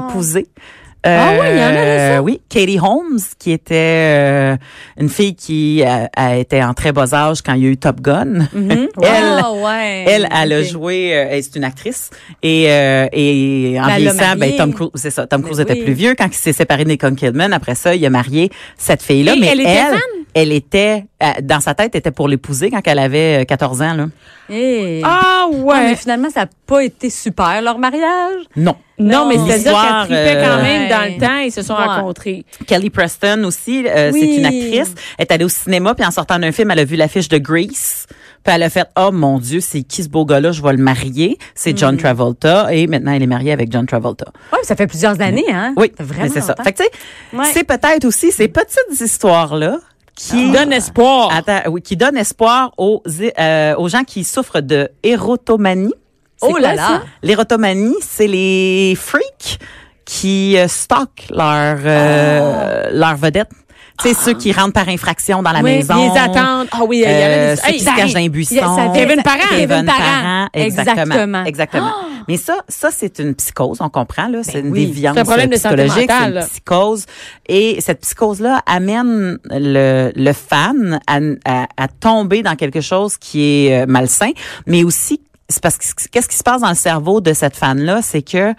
Épouser. 1.05 1.17
Ah 1.19 1.33
oui, 1.41 1.47
il 1.53 1.59
y 1.59 1.63
en 1.63 1.67
a 1.67 1.71
Euh, 1.83 2.17
ça. 2.17 2.23
Oui, 2.23 2.41
Katie 2.49 2.79
Holmes, 2.79 3.19
qui 3.39 3.53
était 3.53 3.75
euh, 3.75 4.57
une 4.99 5.09
fille 5.09 5.35
qui 5.35 5.83
a, 5.83 6.09
a 6.17 6.37
été 6.37 6.63
en 6.63 6.75
très 6.75 6.93
bas 6.93 7.13
âge 7.15 7.43
quand 7.43 7.55
il 7.55 7.63
y 7.63 7.67
a 7.67 7.71
eu 7.71 7.77
Top 7.77 8.01
Gun. 8.01 8.47
Elle, 8.55 8.89
Ah, 9.03 9.53
ouais. 9.53 10.05
elle, 10.07 10.29
elle 10.35 10.53
a 10.53 10.63
joué, 10.63 11.13
euh, 11.15 11.27
elle, 11.31 11.43
c'est 11.43 11.57
une 11.57 11.65
actrice 11.65 12.11
et 12.43 12.67
euh, 12.71 13.07
et 13.13 13.77
en 13.81 13.87
Ben, 13.87 13.97
vieillissant, 13.97 14.37
ben. 14.37 14.57
Tom 14.57 14.75
Cruise, 14.75 14.91
c'est 14.95 15.11
ça, 15.11 15.27
Tom 15.27 15.41
Ben 15.41 15.47
Cruise 15.49 15.61
était 15.61 15.73
oui. 15.75 15.83
plus 15.85 15.93
vieux 15.95 16.15
quand 16.17 16.27
il 16.27 16.35
s'est 16.35 16.53
séparé 16.53 16.85
de 16.85 16.91
Nicole 16.91 17.15
Kidman. 17.17 17.53
Après 17.53 17.75
ça, 17.75 17.95
il 17.95 18.05
a 18.07 18.11
marié 18.11 18.51
cette 18.79 19.03
fille-là, 19.03 19.35
mais 19.39 19.49
elle 19.49 19.61
était 19.61 19.75
fan? 19.75 19.99
Elle 20.35 20.53
était 20.53 21.05
euh, 21.23 21.27
dans 21.43 21.61
sa 21.61 21.75
tête, 21.75 21.95
était 21.95 22.11
pour 22.11 22.29
l'épouser 22.29 22.71
quand 22.71 22.81
elle 22.85 22.99
avait 22.99 23.43
euh, 23.43 23.45
14 23.45 23.83
ans 23.83 23.95
là. 23.95 24.07
Eh. 24.51 25.01
Ah, 25.05 25.21
Ah, 25.45 25.49
mais 25.51 25.57
ouais. 25.59 25.97
finalement, 25.97 26.31
ça 26.31 26.41
n'a 26.43 26.49
pas 26.67 26.85
été 26.85 27.11
super, 27.11 27.61
leur 27.63 27.79
mariage. 27.79 28.43
Non. 28.57 28.77
non, 28.99 29.27
mais 29.29 29.37
c'est-à-dire 29.37 29.73
qu'elle 29.73 30.17
tripait 30.17 30.41
quand 30.45 30.59
euh, 30.59 30.63
même 30.63 30.89
dans 30.89 31.01
Ouais. 31.01 31.15
le 31.15 31.21
temps. 31.21 31.39
Ils 31.39 31.51
se 31.53 31.63
sont 31.63 31.75
Ouais. 31.75 31.85
rencontrés. 31.85 32.45
Kelly 32.67 32.91
Preston 32.91 33.43
aussi, 33.45 33.85
euh, 33.89 34.11
Oui. 34.13 34.21
c'est 34.21 34.37
une 34.37 34.47
actrice. 34.47 34.95
Elle 35.19 35.23
est 35.25 35.33
allée 35.33 35.45
au 35.45 35.49
cinéma 35.49 35.95
puis 35.95 36.05
en 36.07 36.11
sortant 36.13 36.39
d'un 36.39 36.53
film, 36.53 36.71
elle 36.71 36.79
a 36.81 36.85
vu 36.85 36.97
l'affiche 36.97 37.29
de 37.29 37.39
Grease. 37.39 38.07
Puis 38.45 38.55
elle 38.55 38.63
a 38.65 38.71
fait 38.71 38.87
oh 38.97 39.11
mon 39.13 39.39
dieu, 39.39 39.61
c'est 39.61 39.83
qui 39.83 40.03
ce 40.03 40.09
beau 40.09 40.25
gars-là, 40.25 40.51
je 40.53 40.63
vais 40.63 40.73
le 40.73 40.83
marier. 40.83 41.39
C'est 41.55 41.73
Mm. 41.73 41.79
John 41.79 41.97
Travolta 41.97 42.73
et 42.75 42.87
maintenant 42.87 43.13
elle 43.13 43.23
est 43.23 43.27
mariée 43.27 43.53
avec 43.53 43.71
John 43.73 43.87
Travolta. 43.87 44.27
Ouais, 44.53 44.59
ça 44.63 44.75
fait 44.77 44.87
plusieurs 44.89 45.21
années, 45.21 45.47
hein? 45.53 45.75
Oui, 45.77 45.93
c'est 46.33 46.41
ça. 46.41 46.55
Fait 46.63 46.73
que 46.73 46.79
tu 46.79 46.85
sais, 46.85 47.37
Ouais. 47.37 47.45
c'est 47.53 47.65
peut-être 47.65 48.05
aussi 48.05 48.31
ces 48.33 48.49
petites 48.49 49.01
histoires 49.01 49.57
là 49.57 49.79
qui 50.15 50.51
donne 50.53 50.73
espoir? 50.73 51.31
Attends, 51.33 51.71
oui, 51.71 51.83
qui 51.83 51.97
donnent 51.97 52.17
espoir 52.17 52.73
aux 52.77 53.03
euh, 53.39 53.75
aux 53.77 53.89
gens 53.89 54.05
qui 54.05 54.25
souffrent 54.25 54.61
de 54.61 54.91
érotomanie. 55.03 55.95
Oh 56.41 56.57
là 56.57 56.75
là. 56.75 57.03
L'érotomanie, 57.23 57.95
c'est 58.01 58.27
les 58.27 58.95
freaks 58.99 59.59
qui 60.05 60.59
euh, 60.59 60.69
stockent 60.69 61.27
leur 61.31 61.79
euh, 61.85 62.91
leur 62.93 63.17
vedette. 63.17 63.51
Tu 64.01 64.09
sais, 64.09 64.15
ceux 64.15 64.35
qui 64.35 64.53
rentrent 64.53 64.73
par 64.73 64.89
infraction 64.89 65.43
dans 65.43 65.53
la 65.53 65.61
Oui, 65.61 65.77
maison. 65.77 65.95
Les 66.13 66.19
attentes. 66.19 66.69
Ah 66.73 66.81
oui, 66.87 66.99
il 66.99 67.01
y 67.03 67.05
a 67.05 67.09
Euh, 67.09 67.57
ceux 67.57 67.73
qui 67.73 67.81
se 67.81 67.85
cachent 67.97 68.13
dans 68.15 68.21
les 68.21 68.29
buissons. 68.29 68.93
Kevin 68.95 69.23
Parent. 69.23 69.39
Kevin 69.51 69.85
Parent. 69.85 70.49
Exactement. 70.55 71.03
Exactement. 71.03 71.45
Exactement. 71.45 71.93
Mais 72.29 72.37
ça, 72.37 72.59
ça 72.69 72.91
c'est 72.93 73.19
une 73.19 73.35
psychose, 73.35 73.79
on 73.81 73.89
comprend 73.89 74.29
là, 74.29 74.39
c'est 74.43 74.61
une 74.61 74.71
oui. 74.71 74.87
déviance 74.87 75.15
C'est 75.15 75.21
un 75.23 75.25
problème 75.25 75.51
de 75.51 75.57
psychologique, 75.57 76.09
là. 76.09 76.29
une 76.29 76.47
psychose. 76.47 77.05
Et 77.49 77.81
cette 77.81 78.01
psychose-là 78.01 78.63
amène 78.67 79.39
le, 79.51 80.13
le 80.15 80.33
fan 80.33 81.01
à, 81.09 81.19
à, 81.45 81.67
à 81.77 81.89
tomber 81.89 82.43
dans 82.43 82.55
quelque 82.55 82.81
chose 82.81 83.17
qui 83.17 83.67
est 83.67 83.83
euh, 83.83 83.87
malsain, 83.89 84.31
mais 84.67 84.85
aussi 84.85 85.21
c'est 85.49 85.61
parce 85.63 85.77
que 85.77 85.85
qu'est-ce 86.11 86.29
qui 86.29 86.37
se 86.37 86.45
passe 86.45 86.63
dans 86.63 86.69
le 86.69 86.75
cerveau 86.77 87.21
de 87.21 87.33
cette 87.35 87.57
fan-là, 87.57 88.01
c'est 88.03 88.23
que 88.23 88.53
à 88.53 88.55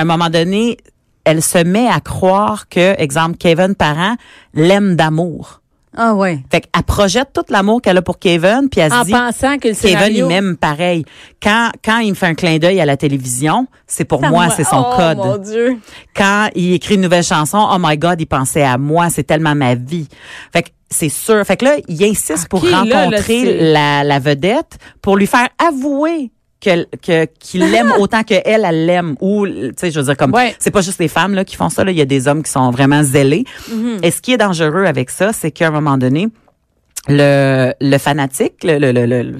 un 0.00 0.04
moment 0.04 0.28
donné, 0.28 0.76
elle 1.24 1.42
se 1.42 1.58
met 1.58 1.88
à 1.88 2.00
croire 2.00 2.68
que, 2.68 3.00
exemple, 3.00 3.36
Kevin 3.36 3.74
Parent 3.74 4.16
l'aime 4.54 4.96
d'amour. 4.96 5.60
Ah 5.96 6.14
ouais. 6.14 6.40
Fait 6.50 6.62
qu'elle 6.62 6.82
projette 6.82 7.28
tout 7.32 7.44
l'amour 7.50 7.80
qu'elle 7.80 7.96
a 7.96 8.02
pour 8.02 8.18
Kevin, 8.18 8.68
puis 8.70 8.80
elle 8.80 8.90
se 8.90 8.96
En 8.96 9.04
dit 9.04 9.12
pensant 9.12 9.58
que 9.58 9.68
le 9.68 9.74
Kevin, 9.74 10.16
il 10.16 10.26
m'aime 10.26 10.56
pareil. 10.56 11.04
Quand, 11.40 11.70
quand 11.84 11.98
il 11.98 12.10
me 12.10 12.14
fait 12.14 12.26
un 12.26 12.34
clin 12.34 12.58
d'œil 12.58 12.80
à 12.80 12.84
la 12.84 12.96
télévision, 12.96 13.68
c'est 13.86 14.04
pour 14.04 14.20
moi, 14.22 14.48
c'est 14.50 14.64
son 14.64 14.84
oh, 14.84 14.96
code. 14.96 15.18
mon 15.18 15.38
Dieu. 15.38 15.78
Quand 16.16 16.48
il 16.56 16.72
écrit 16.72 16.96
une 16.96 17.02
nouvelle 17.02 17.22
chanson, 17.22 17.64
oh 17.70 17.76
my 17.78 17.96
God, 17.96 18.20
il 18.20 18.26
pensait 18.26 18.64
à 18.64 18.76
moi, 18.76 19.08
c'est 19.08 19.22
tellement 19.22 19.54
ma 19.54 19.76
vie. 19.76 20.08
Fait 20.52 20.64
que 20.64 20.70
c'est 20.90 21.08
sûr. 21.08 21.44
Fait 21.44 21.56
que 21.56 21.64
là, 21.64 21.76
il 21.88 22.02
insiste 22.04 22.48
pour 22.48 22.64
là, 22.64 22.84
là, 22.84 23.04
rencontrer 23.04 23.72
la, 23.72 24.02
la 24.02 24.18
vedette, 24.18 24.78
pour 25.00 25.16
lui 25.16 25.28
faire 25.28 25.48
avouer 25.64 26.32
que 26.64 27.26
qu'il 27.38 27.60
l'aime 27.70 27.92
autant 27.98 28.22
que 28.22 28.34
elle 28.44 28.64
elle 28.64 28.86
l'aime 28.86 29.16
ou 29.20 29.46
tu 29.46 29.72
sais 29.76 29.90
je 29.90 29.98
veux 30.00 30.06
dire 30.06 30.16
comme 30.16 30.32
Ouais. 30.34 30.54
c'est 30.58 30.70
pas 30.70 30.80
juste 30.80 30.98
les 31.00 31.08
femmes 31.08 31.34
là 31.34 31.44
qui 31.44 31.56
font 31.56 31.68
ça 31.68 31.84
là 31.84 31.90
il 31.90 31.96
y 31.98 32.00
a 32.00 32.04
des 32.06 32.26
hommes 32.28 32.42
qui 32.42 32.50
sont 32.50 32.70
vraiment 32.70 33.02
zélés 33.02 33.44
Mm-hmm. 33.70 34.04
et 34.04 34.10
ce 34.10 34.20
qui 34.20 34.32
est 34.32 34.36
dangereux 34.38 34.84
avec 34.84 35.10
ça 35.10 35.32
c'est 35.32 35.50
qu'à 35.50 35.68
un 35.68 35.70
moment 35.70 35.96
donné 35.98 36.28
le, 37.08 37.72
le 37.80 37.98
fanatique, 37.98 38.64
le, 38.64 38.78
le, 38.78 38.92
le, 38.92 39.04
le- 39.06 39.38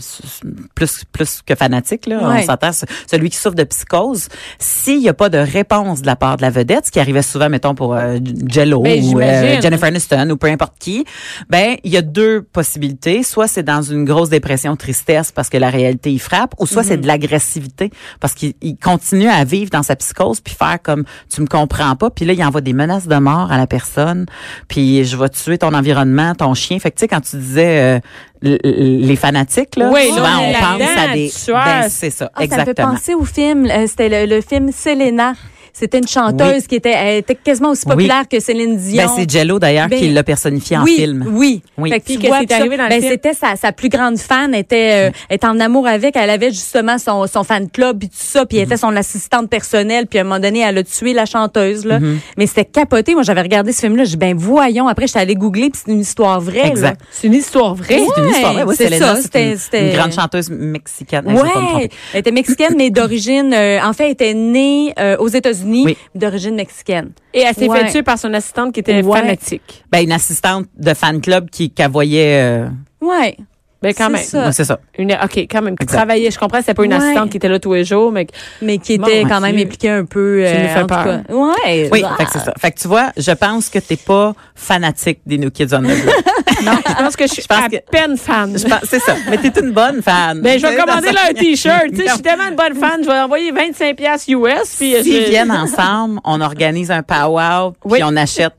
plus 0.75 1.05
plus 1.13 1.41
que 1.47 1.55
fanatique, 1.55 2.07
là, 2.07 2.17
Ouais. 2.29 2.41
on 2.43 2.47
s'entend, 2.47 2.73
ce- 2.73 2.85
celui 3.11 3.31
qui 3.31 3.37
souffre 3.37 3.55
de 3.55 3.65
psychose, 3.65 4.29
s'il 4.59 4.99
n'y 5.01 5.09
a 5.09 5.15
pas 5.15 5.29
de 5.31 5.39
réponse 5.39 6.03
de 6.03 6.07
la 6.07 6.17
part 6.17 6.37
de 6.37 6.43
la 6.43 6.51
vedette, 6.51 6.87
ce 6.87 6.91
qui 6.91 7.01
arrivait 7.01 7.23
souvent, 7.23 7.49
mettons, 7.49 7.75
pour 7.75 7.95
euh, 7.95 8.19
Jello 8.49 8.81
Ben, 8.83 9.03
ou 9.05 9.21
euh, 9.21 9.61
Jennifer 9.63 9.89
Aniston 9.89 10.29
ou 10.31 10.37
peu 10.37 10.49
importe 10.49 10.75
qui, 10.79 11.05
ben 11.49 11.77
il 11.85 11.91
y 11.93 11.97
a 11.97 12.03
deux 12.03 12.43
possibilités. 12.43 13.23
Soit 13.23 13.49
c'est 13.49 13.63
dans 13.63 13.83
une 13.83 14.05
grosse 14.05 14.29
dépression, 14.29 14.77
tristesse 14.77 15.33
parce 15.33 15.49
que 15.49 15.57
la 15.57 15.71
réalité 15.71 16.13
y 16.13 16.19
frappe, 16.19 16.55
ou 16.59 16.67
soit 16.67 16.83
Mhm. 16.83 16.89
c'est 16.89 16.97
de 16.99 17.07
l'agressivité 17.07 17.91
parce 18.21 18.35
qu'il 18.35 18.55
il 18.61 18.77
continue 18.77 19.29
à 19.29 19.45
vivre 19.45 19.71
dans 19.71 19.83
sa 19.83 19.97
psychose 19.97 20.41
puis 20.41 20.55
faire 20.55 20.79
comme 20.83 21.05
tu 21.33 21.41
me 21.41 21.47
comprends 21.47 21.97
pas, 21.97 22.11
puis 22.11 22.25
là 22.27 22.33
il 22.35 22.45
envoie 22.45 22.61
des 22.61 22.73
menaces 22.75 23.07
de 23.09 23.17
mort 23.17 23.51
à 23.51 23.57
la 23.57 23.67
personne, 23.67 24.27
puis 24.69 25.05
je 25.05 25.17
vais 25.17 25.29
tuer 25.31 25.57
ton 25.59 25.73
environnement, 25.75 26.35
ton 26.35 26.53
chien. 26.55 26.79
Fait 26.79 26.91
que 26.91 26.97
tu 26.97 27.01
sais 27.01 27.09
quand 27.09 27.21
tu 27.21 27.37
disais 27.55 28.01
euh, 28.45 28.59
les 28.63 29.17
fanatiques 29.17 29.77
là, 29.77 29.91
Oui, 29.93 30.09
souvent 30.09 30.23
là, 30.23 30.39
on 30.41 30.53
pense 30.53 30.89
à 30.99 31.15
des 31.15 31.31
ben, 31.49 31.89
c'est 31.89 32.11
ça, 32.11 32.31
Ah, 32.35 32.41
ça 32.41 32.45
me 32.45 32.49
fait 32.49 32.61
exactement. 32.61 32.91
penser 32.93 33.15
au 33.15 33.25
film. 33.25 33.67
euh, 33.67 33.87
C'était 33.87 34.09
le, 34.27 34.35
le 34.37 34.41
film 34.43 34.71
Selena. 34.73 35.33
C'était 35.77 35.99
une 35.99 36.07
chanteuse 36.07 36.63
Oui. 36.63 36.67
qui 36.69 36.75
était, 36.77 36.93
elle 36.97 37.17
était 37.19 37.35
quasiment 37.35 37.71
aussi 37.71 37.83
Oui. 37.87 37.95
populaire 37.97 38.29
que 38.31 38.39
Céline 38.39 38.77
Dion. 38.77 39.05
Ben, 39.07 39.11
c'est 39.17 39.29
Jello 39.29 39.59
d'ailleurs 39.59 39.89
Ben, 39.89 39.99
qui 39.99 40.09
l'a 40.09 40.23
personnifié 40.23 40.79
en 40.79 40.85
oui, 40.85 40.95
film. 40.97 41.27
Oui, 41.29 41.63
Oui. 41.77 41.91
Fait 41.91 41.99
que 41.99 42.05
Puis 42.05 42.29
arrivé 42.55 42.77
dans 42.77 42.89
ben? 42.89 43.03
C'était 43.03 43.35
sa, 43.35 43.57
sa 43.57 43.73
plus 43.73 43.89
grande 43.89 44.17
fan, 44.17 44.55
était, 44.55 45.09
euh, 45.09 45.11
était 45.29 45.49
en 45.49 45.59
amour 45.59 45.89
avec. 45.89 46.15
Elle 46.17 46.31
avait 46.31 46.51
justement 46.53 46.97
son, 46.99 47.27
son 47.27 47.43
fan 47.43 47.69
club 47.69 47.99
puis 47.99 48.09
tout 48.09 48.15
ça, 48.17 48.47
puis 48.47 48.59
elle 48.59 48.65
était 48.67 48.77
son 48.77 48.95
assistante 48.95 49.51
personnelle. 49.51 50.07
Puis 50.07 50.21
à 50.21 50.23
un 50.23 50.25
moment 50.25 50.39
donné, 50.39 50.61
elle 50.61 50.79
a 50.79 50.85
tué 50.85 51.13
la 51.13 51.27
chanteuse 51.27 51.85
là. 51.85 51.99
Mhm. 51.99 52.21
Mais 52.39 52.47
c'était 52.47 52.65
capoté. 52.67 53.15
Moi, 53.15 53.25
j'avais 53.25 53.43
regardé 53.43 53.73
ce 53.73 53.81
film-là. 53.81 54.05
J'ai 54.05 54.11
dit, 54.11 54.17
ben 54.17 54.37
voyons. 54.37 54.87
Après, 54.87 55.09
j'étais 55.09 55.19
allée 55.19 55.35
googler, 55.35 55.71
puis 55.71 55.81
c'est 55.85 55.91
une 55.91 56.01
histoire 56.01 56.41
vraie. 56.41 56.69
Exact. 56.69 57.01
C'est 57.11 57.27
une 57.27 57.35
histoire 57.35 57.75
vraie? 57.75 57.99
C'est 58.15 58.21
une 58.23 58.29
histoire. 58.31 58.53
vraie. 58.53 58.63
Oui, 58.63 58.75
c'est 58.79 58.97
ça, 58.97 59.17
c'était- 59.17 59.51
une, 59.53 59.59
c'était- 59.59 59.91
une 59.91 59.97
grande 59.97 60.13
chanteuse 60.13 60.51
mexicaine. 60.51 61.27
Ouais, 61.27 61.91
elle 62.13 62.21
était 62.21 62.31
mexicaine, 62.31 62.75
mais 62.77 62.91
d'origine, 62.91 63.53
euh, 63.53 63.81
en 63.83 63.93
fait, 63.93 64.05
elle 64.05 64.11
était 64.13 64.35
née 64.35 64.93
euh, 65.01 65.17
aux 65.19 65.27
États-Unis, 65.29 65.64
Oui. 65.85 65.97
d'origine 66.15 66.55
mexicaine. 66.55 67.13
Et 67.33 67.41
elle 67.41 67.55
s'est 67.55 67.69
Ouais. 67.69 67.85
fait 67.87 67.91
tuer 67.93 68.03
par 68.03 68.19
son 68.19 68.33
assistante 68.35 68.73
qui 68.75 68.81
était 68.81 69.03
Ouais. 69.03 69.21
fanatique. 69.21 69.85
Ben, 69.91 70.03
une 70.05 70.13
assistante 70.13 70.67
de 70.77 70.95
fan 70.95 71.21
club 71.21 71.51
qui 71.51 71.71
qu'elle 71.71 71.91
voyait. 71.91 72.41
Euh, 72.43 72.69
Ouais. 73.01 73.37
Ben 73.85 73.95
quand 73.97 74.07
C'est 74.07 74.13
même. 74.13 74.23
ça. 74.25 74.47
ouais, 74.47 74.53
c'est 74.53 74.65
ça. 74.65 74.81
Une, 74.99 75.13
OK, 75.13 75.37
quand 75.51 75.63
même. 75.63 75.77
Qui 75.77 75.87
travaillait, 75.87 76.31
je 76.31 76.39
comprends, 76.39 76.59
c'était 76.61 76.75
pas 76.75 76.85
une 76.85 76.93
Ouais. 76.95 76.99
assistante 77.05 77.31
qui 77.31 77.37
était 77.37 77.49
là 77.49 77.59
tous 77.59 77.75
les 77.75 77.85
jours, 77.85 78.11
mais 78.11 78.27
Mais 78.63 78.79
qui 78.79 78.95
était 78.95 79.23
quand 79.29 79.41
même 79.41 79.57
impliquée 79.57 79.91
un 79.91 80.05
peu. 80.05 80.43
tu 80.47 80.53
nous 80.59 80.65
euh, 80.65 80.69
fais 80.69 80.79
en 80.79 80.81
tout 80.83 80.87
peur. 80.89 81.05
cas. 81.05 81.33
Ouais. 81.35 81.89
Oui, 81.93 82.03
Ah. 82.05 82.15
fait 82.19 82.25
que 82.25 82.31
c'est 82.33 82.39
ça. 82.41 82.53
Fait 82.59 82.71
que 82.73 82.81
tu 82.81 82.89
vois, 82.89 83.13
je 83.17 83.31
pense 83.33 83.69
que 83.69 83.79
t'es 83.79 83.97
pas 83.97 84.35
fanatique 84.55 85.21
des 85.27 85.39
New 85.39 85.51
Kids 85.51 85.69
on 85.75 85.81
the 85.81 85.83
Block. 86.03 86.25
non, 86.65 86.73
je 86.87 86.95
pense 86.95 87.17
que 87.17 87.27
je 87.27 87.33
suis 87.33 87.43
Je 87.43 87.47
pense 87.49 87.65
à 87.65 87.69
que- 87.69 87.91
peine 87.91 88.17
fan. 88.17 88.57
Je 88.59 88.65
pense- 88.67 88.81
c'est 88.89 89.01
ça. 89.01 89.15
Mais 89.31 89.37
t'es 89.39 89.61
une 89.61 89.73
bonne 89.73 90.03
fan. 90.03 90.41
Ben, 90.41 90.59
je 90.59 90.67
vais 90.67 90.77
commander 90.77 91.13
là 91.13 91.21
un 91.31 91.35
t-shirt. 91.35 91.91
Tu 91.91 91.97
sais, 91.97 92.05
je 92.09 92.13
suis 92.15 92.23
tellement 92.23 92.49
une 92.49 92.57
bonne 92.57 92.75
fan, 92.75 93.01
je 93.03 93.07
vais 93.09 93.19
envoyer 93.21 93.53
25 93.53 93.97
pièces 93.97 94.27
US 94.29 94.77
puis 94.79 94.95
S'ils 95.03 95.25
viennent 95.29 95.51
ensemble, 95.53 96.21
on 96.25 96.41
organise 96.41 96.91
un 96.91 97.03
powwow, 97.03 97.73
puis 97.73 97.93
Oui. 97.93 98.01
on 98.03 98.17
achète 98.17 98.53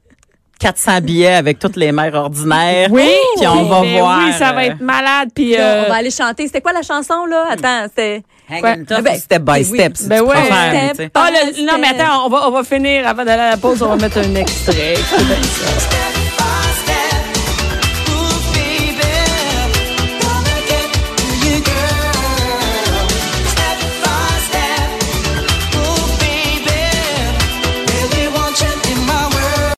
400 0.60 1.02
billets 1.02 1.36
avec 1.36 1.60
toutes 1.60 1.76
les 1.76 1.92
mères 1.92 2.14
ordinaires. 2.14 2.90
Oui, 2.92 3.12
Puis 3.38 3.48
on 3.48 3.64
va 3.64 3.82
ben 3.82 4.00
voir. 4.00 4.20
Oui, 4.26 4.34
ça 4.34 4.52
va 4.52 4.62
euh, 4.62 4.72
être 4.72 4.82
malade. 4.82 5.30
Puis 5.34 5.52
Là, 5.52 5.60
euh, 5.60 5.84
on 5.86 5.90
va 5.90 5.96
aller 5.96 6.12
chanter. 6.12 6.48
C'était 6.48 6.62
quoi 6.62 6.74
la 6.74 6.82
chanson, 6.82 7.26
là? 7.26 7.46
Attends, 7.52 7.88
c'était... 7.90 8.24
Ben, 8.50 8.86
step 9.18 9.42
by 9.42 9.64
step. 9.64 9.94
Ben 10.06 10.22
ouais. 10.22 10.36
Step 10.36 10.92
tu 10.92 10.98
sais. 10.98 11.10
Ah, 11.16 11.30
le- 11.32 11.66
non, 11.66 11.80
mais 11.80 11.88
attends, 11.88 12.26
on 12.26 12.30
va, 12.30 12.48
on 12.48 12.52
va 12.52 12.64
finir 12.64 13.08
avant 13.08 13.26
d'aller 13.26 13.42
à 13.42 13.50
la 13.52 13.58
pause. 13.58 13.82
On 13.82 13.90
va 13.90 13.96
mettre 13.96 14.20
un 14.20 14.36
extrait. 14.36 14.96